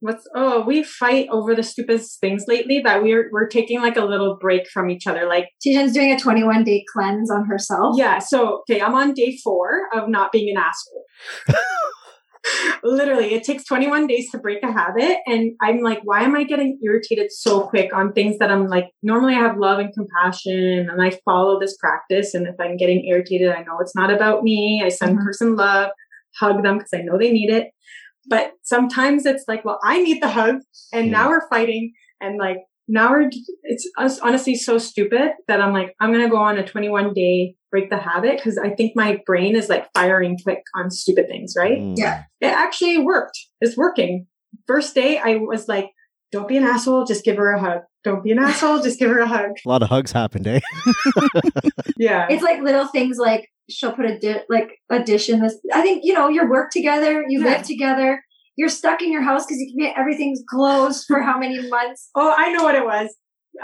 [0.00, 4.04] what's oh we fight over the stupidest things lately that we're we're taking like a
[4.04, 7.96] little break from each other like Tijan's doing a 21 day cleanse on herself.
[7.98, 11.04] yeah so okay i'm on day four of not being an asshole
[12.84, 16.44] literally it takes 21 days to break a habit and i'm like why am i
[16.44, 20.86] getting irritated so quick on things that i'm like normally i have love and compassion
[20.90, 24.42] and i follow this practice and if i'm getting irritated i know it's not about
[24.44, 25.24] me i send Mhm.
[25.24, 25.90] person love
[26.40, 27.68] hug them because i know they need it
[28.28, 30.56] but sometimes it's like well i need the hug
[30.92, 31.12] and Hmm.
[31.12, 32.58] now we're fighting and like
[32.88, 33.28] now we're
[33.64, 37.54] it's us- honestly so stupid that i'm like i'm gonna go on a 21 day
[37.70, 41.54] break the habit because i think my brain is like firing quick on stupid things
[41.56, 41.94] right Mm.
[41.98, 42.22] Yeah.
[42.40, 43.38] it actually worked.
[43.60, 44.26] It's working.
[44.66, 45.90] First day, I was like,
[46.32, 47.80] don't be an asshole, just give her a hug.
[48.04, 49.50] Don't be an asshole, just give her a hug.
[49.64, 50.60] A lot of hugs happened, eh?
[51.96, 52.26] Yeah.
[52.30, 55.58] It's like little things like she'll put a di- like a dish in this.
[55.74, 57.56] I think you know you work together, you Yeah.
[57.56, 58.22] live together.
[58.56, 62.10] You're stuck in your house because you can everything's closed for how many months?
[62.14, 63.14] oh, I know what it was.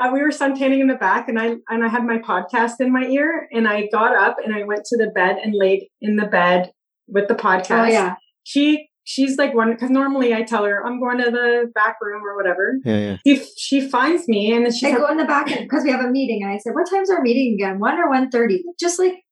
[0.01, 2.93] Uh, we were suntanning in the back and I, and I had my podcast in
[2.93, 6.17] my ear and I got up and I went to the bed and laid in
[6.17, 6.73] the bed
[7.07, 7.85] with the podcast.
[7.85, 11.71] Oh yeah, She, she's like one, cause normally I tell her I'm going to the
[11.75, 12.79] back room or whatever.
[12.85, 13.17] Yeah, yeah.
[13.25, 16.05] She, she finds me and she I like, go in the back because we have
[16.05, 17.79] a meeting, and I said, "What time's our meeting again?
[17.79, 18.65] One or one thirty?
[18.79, 19.24] Just like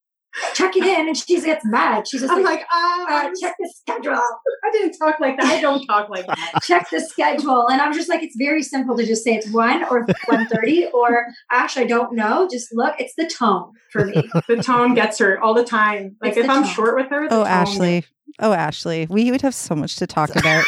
[0.55, 2.07] check it in." And she gets mad.
[2.09, 4.13] She's just I'm like, like, ah, uh, "Check the schedule.
[4.15, 5.47] I didn't talk like that.
[5.47, 6.61] I don't talk like that.
[6.63, 9.85] Check the schedule." And I'm just like, "It's very simple to just say it's one
[9.85, 12.49] or one thirty, or actually, I don't know.
[12.51, 12.95] Just look.
[12.99, 16.17] It's the tone for me." the tone gets her all the time.
[16.21, 16.73] Like It's if I'm tone.
[16.73, 18.05] short with her, the oh tone ashley
[18.39, 20.65] oh ashley we would have so much to talk about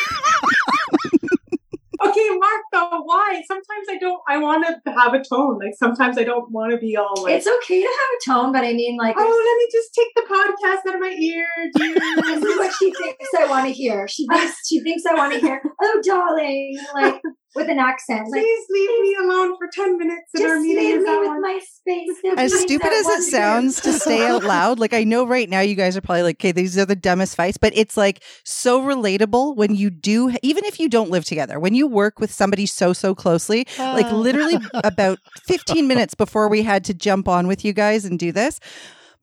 [2.05, 3.34] Okay, Mark, though, why?
[3.47, 5.59] Sometimes I don't, I want to have a tone.
[5.59, 8.53] Like sometimes I don't want to be all like, it's okay to have a tone,
[8.53, 11.47] but I mean, like, oh, let me just take the podcast out of my ear.
[11.74, 14.07] this is what she thinks I want to hear.
[14.09, 17.20] She thinks she thinks I want to hear, "Oh, darling," like
[17.55, 18.28] with an accent.
[18.30, 21.18] Like, Please leave me alone for 10 minutes and our just meeting leave is me
[21.18, 21.42] with on.
[21.42, 22.11] my space.
[22.36, 25.61] As stupid as it to sounds to say out loud, like I know right now
[25.61, 28.80] you guys are probably like, okay, these are the dumbest fights, but it's like so
[28.82, 32.66] relatable when you do, even if you don't live together, when you work with somebody
[32.66, 34.16] so, so closely, like uh.
[34.16, 38.32] literally about 15 minutes before we had to jump on with you guys and do
[38.32, 38.61] this.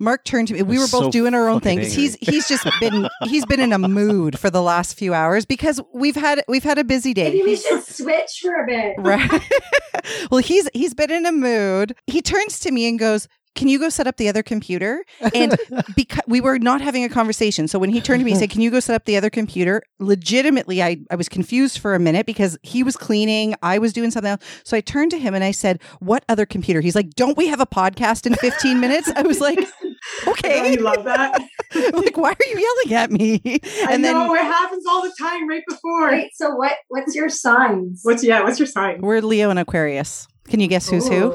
[0.02, 0.64] Mark turned to me.
[0.64, 1.93] We were both so doing our own fucking things.
[1.93, 5.80] He's he's just been he's been in a mood for the last few hours because
[5.93, 7.26] we've had we've had a busy day.
[7.26, 8.95] Maybe we He's- should switch for a bit.
[8.97, 9.41] Right.
[10.32, 11.95] well, he's he's been in a mood.
[12.08, 15.04] He turns to me and goes, can you go set up the other computer?
[15.36, 15.58] And
[15.95, 17.68] because we were not having a conversation.
[17.68, 19.30] So when he turned to me and said, Can you go set up the other
[19.30, 19.84] computer?
[19.99, 24.12] Legitimately, I, I was confused for a minute because he was cleaning, I was doing
[24.12, 24.43] something else.
[24.64, 26.82] So I turned to him and I said, What other computer?
[26.82, 29.12] He's like, Don't we have a podcast in 15 minutes?
[29.16, 29.60] I was like,
[30.28, 30.74] Okay.
[30.74, 31.41] you love that.
[31.93, 33.60] like, why are you yelling at me?
[33.84, 36.10] I know it happens all the time right before.
[36.12, 36.74] Wait, so what?
[36.88, 38.02] What's your signs?
[38.04, 38.43] What's yeah?
[38.43, 39.02] What's your sign?
[39.02, 40.28] we're Leo and Aquarius.
[40.52, 41.34] Can you guess who's who?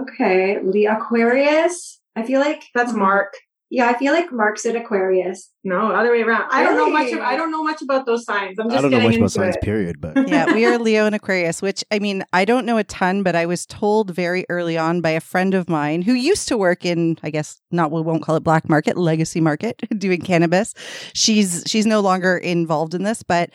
[0.00, 2.00] Okay, the Aquarius.
[2.16, 2.98] I feel like That's hmm.
[2.98, 3.34] Mark.
[3.68, 5.50] Yeah, I feel like Mark's an Aquarius.
[5.64, 6.48] No, other way around.
[6.52, 7.12] I don't know much.
[7.12, 8.58] Of, I don't know much about those signs.
[8.58, 9.56] I'm just I don't know much about signs.
[9.56, 9.62] it.
[9.62, 12.84] period, but yeah, we are Leo and Aquarius, which I mean, I don't know a
[12.84, 16.46] ton, but I was told very early on by a friend of mine who used
[16.48, 20.20] to work in, I guess not we won't call it black market, legacy market, doing
[20.20, 20.72] cannabis.
[21.12, 23.50] She's she's no longer involved in this, but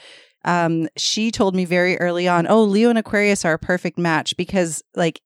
[0.46, 4.36] um she told me very early on, "Oh, Leo and Aquarius are a perfect match
[4.38, 5.22] because like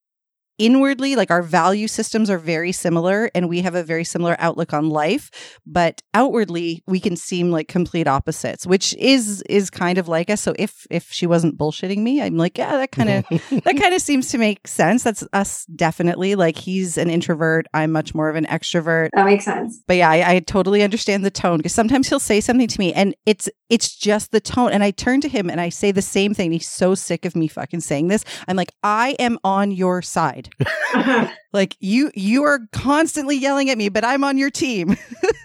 [0.57, 4.73] inwardly like our value systems are very similar and we have a very similar outlook
[4.73, 10.07] on life but outwardly we can seem like complete opposites which is is kind of
[10.07, 13.25] like us so if if she wasn't bullshitting me i'm like yeah that kind of
[13.63, 17.91] that kind of seems to make sense that's us definitely like he's an introvert i'm
[17.91, 19.81] much more of an extrovert That makes sense.
[19.87, 22.93] but yeah, I, I totally understand the tone because sometimes he'll say something to me
[22.93, 24.71] and it's it's just the tone.
[24.71, 26.51] And I turn to him and I say the same thing.
[26.51, 28.23] He's so sick of me fucking saying this.
[28.47, 30.44] I'm like, I am on your side.
[31.53, 34.97] Like you you are constantly yelling at me, but I'm on your team.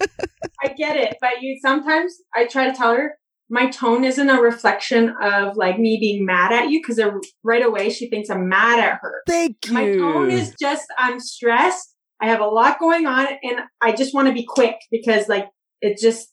[0.61, 3.15] I get it, but you sometimes I try to tell her
[3.49, 7.01] my tone isn't a reflection of like me being mad at you because
[7.45, 9.23] right away she thinks I'm mad at her.
[9.27, 9.73] thank you.
[9.73, 11.95] My tone is just I'm stressed.
[12.21, 15.49] I have a lot going on, and I just want to be quick because like
[15.81, 16.29] it just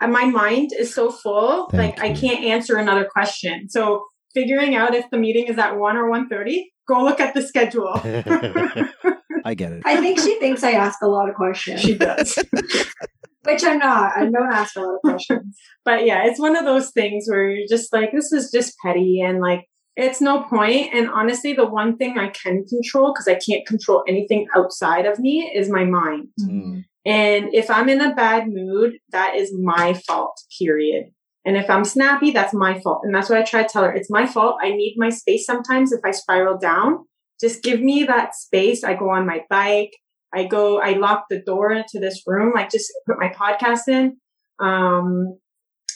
[0.00, 1.68] uh, my mind is so full.
[1.70, 3.68] Thank like I can't answer another question.
[3.68, 4.04] So
[4.34, 7.42] figuring out if the meeting is at one or one thirty, go look at the
[7.42, 7.92] schedule.
[9.44, 9.82] I get it.
[9.84, 12.38] I think she thinks I ask a lot of questions, she does.
[13.46, 14.16] which I'm not.
[14.16, 15.56] I don't ask a lot of questions.
[15.84, 19.20] but yeah, it's one of those things where you're just like, this is just petty
[19.20, 19.66] and like,
[19.96, 20.92] it's no point.
[20.92, 25.18] And honestly, the one thing I can control, because I can't control anything outside of
[25.18, 26.28] me, is my mind.
[26.40, 26.84] Mm.
[27.06, 31.06] And if I'm in a bad mood, that is my fault, period.
[31.46, 33.00] And if I'm snappy, that's my fault.
[33.04, 33.92] And that's what I try to tell her.
[33.92, 34.56] It's my fault.
[34.62, 37.06] I need my space sometimes if I spiral down.
[37.40, 38.82] Just give me that space.
[38.82, 39.92] I go on my bike.
[40.34, 44.16] I go, I lock the door into this room, like just put my podcast in.
[44.60, 45.38] Um,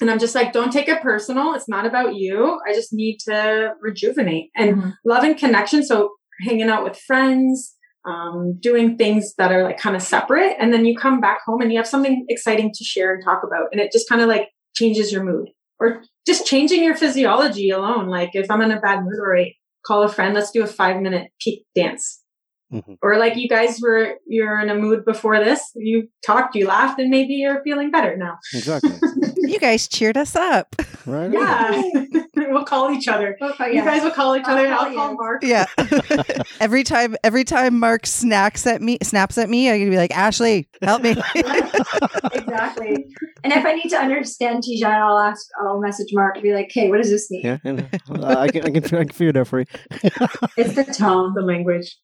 [0.01, 1.53] and I'm just like, don't take it personal.
[1.55, 2.59] It's not about you.
[2.67, 4.95] I just need to rejuvenate and Mhm.
[5.05, 5.83] love and connection.
[5.85, 6.13] So
[6.47, 7.77] hanging out with friends,
[8.07, 10.57] um, doing things that are like kind of separate.
[10.59, 13.43] And then you come back home and you have something exciting to share and talk
[13.45, 13.67] about.
[13.73, 14.49] And it just kind of like
[14.81, 18.09] changes your mood or just changing your physiology alone.
[18.09, 19.53] Like if I'm in a bad mood or I
[19.87, 22.20] call a friend, let's do a five minute peak dance.
[22.73, 22.99] Mhm.
[23.03, 27.01] Or like you guys were, you're in a mood before this, you talked, you laughed,
[27.01, 28.39] and maybe you're feeling better now.
[28.55, 28.93] Exactly.
[29.37, 30.77] you guys cheered us up.
[31.05, 31.33] Right.
[31.33, 31.83] Yeah.
[32.37, 33.37] we'll call each other.
[33.41, 33.85] Okay, You yeah.
[33.85, 34.69] guys will call each I'll other.
[34.69, 35.15] call I'll call.
[35.15, 35.43] Mark.
[35.45, 35.67] Yeah.
[36.61, 40.17] every time every time Mark snacks at me snaps at me, I'm gonna be like,
[40.17, 41.17] Ashley, help me.
[42.33, 43.07] exactly.
[43.45, 45.47] And if I need to understand Tijan, I'll ask.
[45.61, 48.49] I'll message Mark and be like, "Hey, what does this mean?" Yeah, and, uh, I
[48.49, 49.67] can, I can, I can figure it out for you.
[50.57, 51.35] It's the tone.
[51.35, 51.97] the language.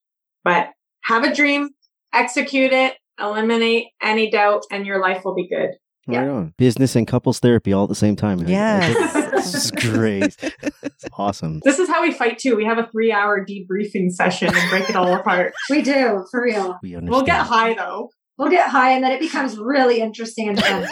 [0.46, 0.68] But
[1.02, 1.70] have a dream,
[2.14, 5.70] execute it, eliminate any doubt, and your life will be good.
[6.06, 6.28] Yeah.
[6.30, 6.54] On.
[6.56, 8.38] Business and couples therapy all at the same time.
[8.38, 9.12] I- I Yes.
[9.32, 10.36] This is great.
[10.84, 11.60] It's awesome.
[11.64, 12.54] This is how we fight too.
[12.56, 15.52] We have a three hour debriefing session and break it all apart.
[15.70, 16.78] We do for real.
[16.80, 17.10] We understand.
[17.10, 18.08] We'll get high though.
[18.38, 20.86] We'll get high, and then it becomes really interesting and fun.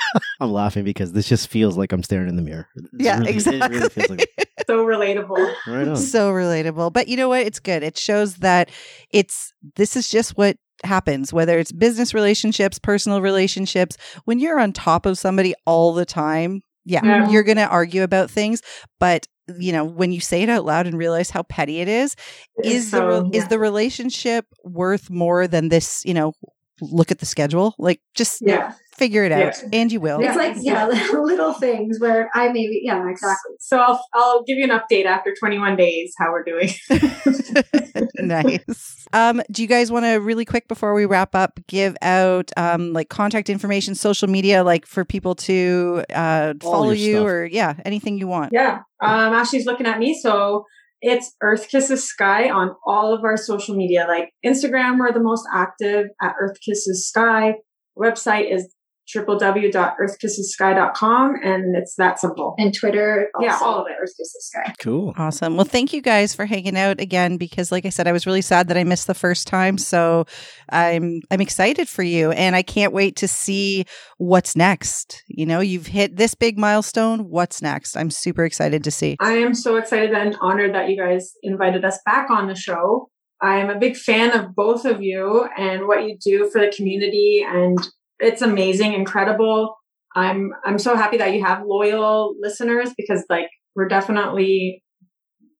[0.40, 2.68] I'm laughing because this just feels like I'm staring in the mirror.
[2.76, 3.88] It's Yeah, really- it really exactly.
[3.90, 5.54] feels like- So relatable.
[5.66, 6.92] right so relatable.
[6.92, 7.46] But you know what?
[7.46, 7.82] It's good.
[7.82, 8.70] It shows that
[9.10, 13.96] it's this is just what happens, whether it's business relationships, personal relationships.
[14.24, 17.28] When you're on top of somebody all the time, yeah, Yeah.
[17.30, 18.60] you're going to argue about things.
[19.00, 19.26] But
[19.58, 22.16] you know, when you say it out loud and realize how petty it is,
[22.58, 26.02] It is the so- re- is the relationship worth more than this?
[26.04, 26.32] You know,
[26.80, 27.74] look at the schedule.
[27.78, 28.72] Like, just yeah.
[28.96, 29.68] Figure it out, Yeah.
[29.80, 30.20] and you will.
[30.20, 33.54] It's like yeah, little things where I maybe yeah, exactly.
[33.60, 36.70] So I'll I'll give you an update after 21 days how we're doing.
[38.16, 39.06] nice.
[39.12, 42.92] Um, do you guys want to really quick before we wrap up give out um
[42.92, 47.26] like contact information, social media, like for people to uh follow you stuff.
[47.26, 48.52] or yeah, anything you want?
[48.52, 48.80] Yeah.
[49.02, 50.18] Um, Ashley's looking at me.
[50.18, 50.64] So
[51.02, 54.06] it's Earth Kisses Sky on all of our social media.
[54.08, 57.54] Like Instagram, we're the most active at Earth Kisses Sky.
[57.98, 58.74] Website is
[59.14, 62.54] www.earthkissessky.com and it's that simple.
[62.58, 63.94] And Twitter, Yeah, all of it.
[64.00, 64.74] Earth Kisses Sky.
[64.80, 65.14] Cool.
[65.16, 65.56] Awesome.
[65.56, 68.42] Well, thank you guys for hanging out again because like I said I was really
[68.42, 70.26] sad that I missed the first time, so
[70.70, 73.84] I'm I'm excited for you and I can't wait to see
[74.18, 75.22] what's next.
[75.28, 77.96] You know, you've hit this big milestone, what's next?
[77.96, 79.16] I'm super excited to see.
[79.20, 83.08] I am so excited and honored that you guys invited us back on the show.
[83.42, 86.72] I am a big fan of both of you and what you do for the
[86.74, 87.78] community and
[88.18, 89.76] it's amazing, incredible.
[90.14, 94.82] I'm I'm so happy that you have loyal listeners because like we're definitely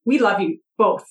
[0.04, 1.04] we love you both.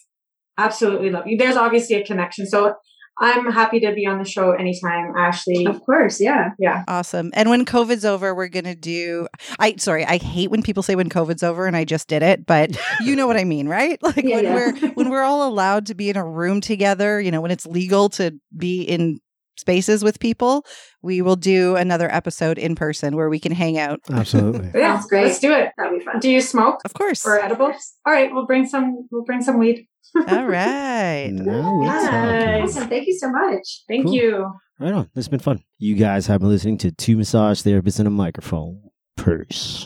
[0.57, 1.37] Absolutely love you.
[1.37, 2.47] There's obviously a connection.
[2.47, 2.75] So
[3.17, 5.65] I'm happy to be on the show anytime, Ashley.
[5.65, 6.49] Of course, yeah.
[6.59, 6.83] Yeah.
[6.87, 7.31] Awesome.
[7.33, 9.27] And when COVID's over, we're going to do
[9.59, 12.45] I sorry, I hate when people say when COVID's over and I just did it,
[12.45, 14.01] but you know what I mean, right?
[14.01, 14.55] Like Yeah, when yeah.
[14.55, 17.65] we're when we're all allowed to be in a room together, you know, when it's
[17.65, 19.19] legal to be in
[19.57, 20.65] spaces with people,
[21.01, 23.99] we will do another episode in person where we can hang out.
[24.11, 24.71] Absolutely.
[24.79, 25.23] Yeah, Sounds great.
[25.25, 25.71] Let's do it.
[25.77, 26.19] That'd be fun.
[26.19, 27.25] Do you smoke Of course.
[27.25, 27.93] or edibles?
[28.05, 29.87] All right, we'll bring some we'll bring some weed.
[30.27, 31.29] All right.
[31.31, 32.75] Now Nice.
[32.77, 32.89] Awesome.
[32.89, 33.83] Thank you so much.
[33.87, 34.13] Thank Cool.
[34.15, 34.51] you.
[34.79, 35.03] Right on.
[35.15, 35.63] This has been fun.
[35.77, 38.81] You guys have been listening to two massage therapists and a microphone.
[39.17, 39.83] Purse.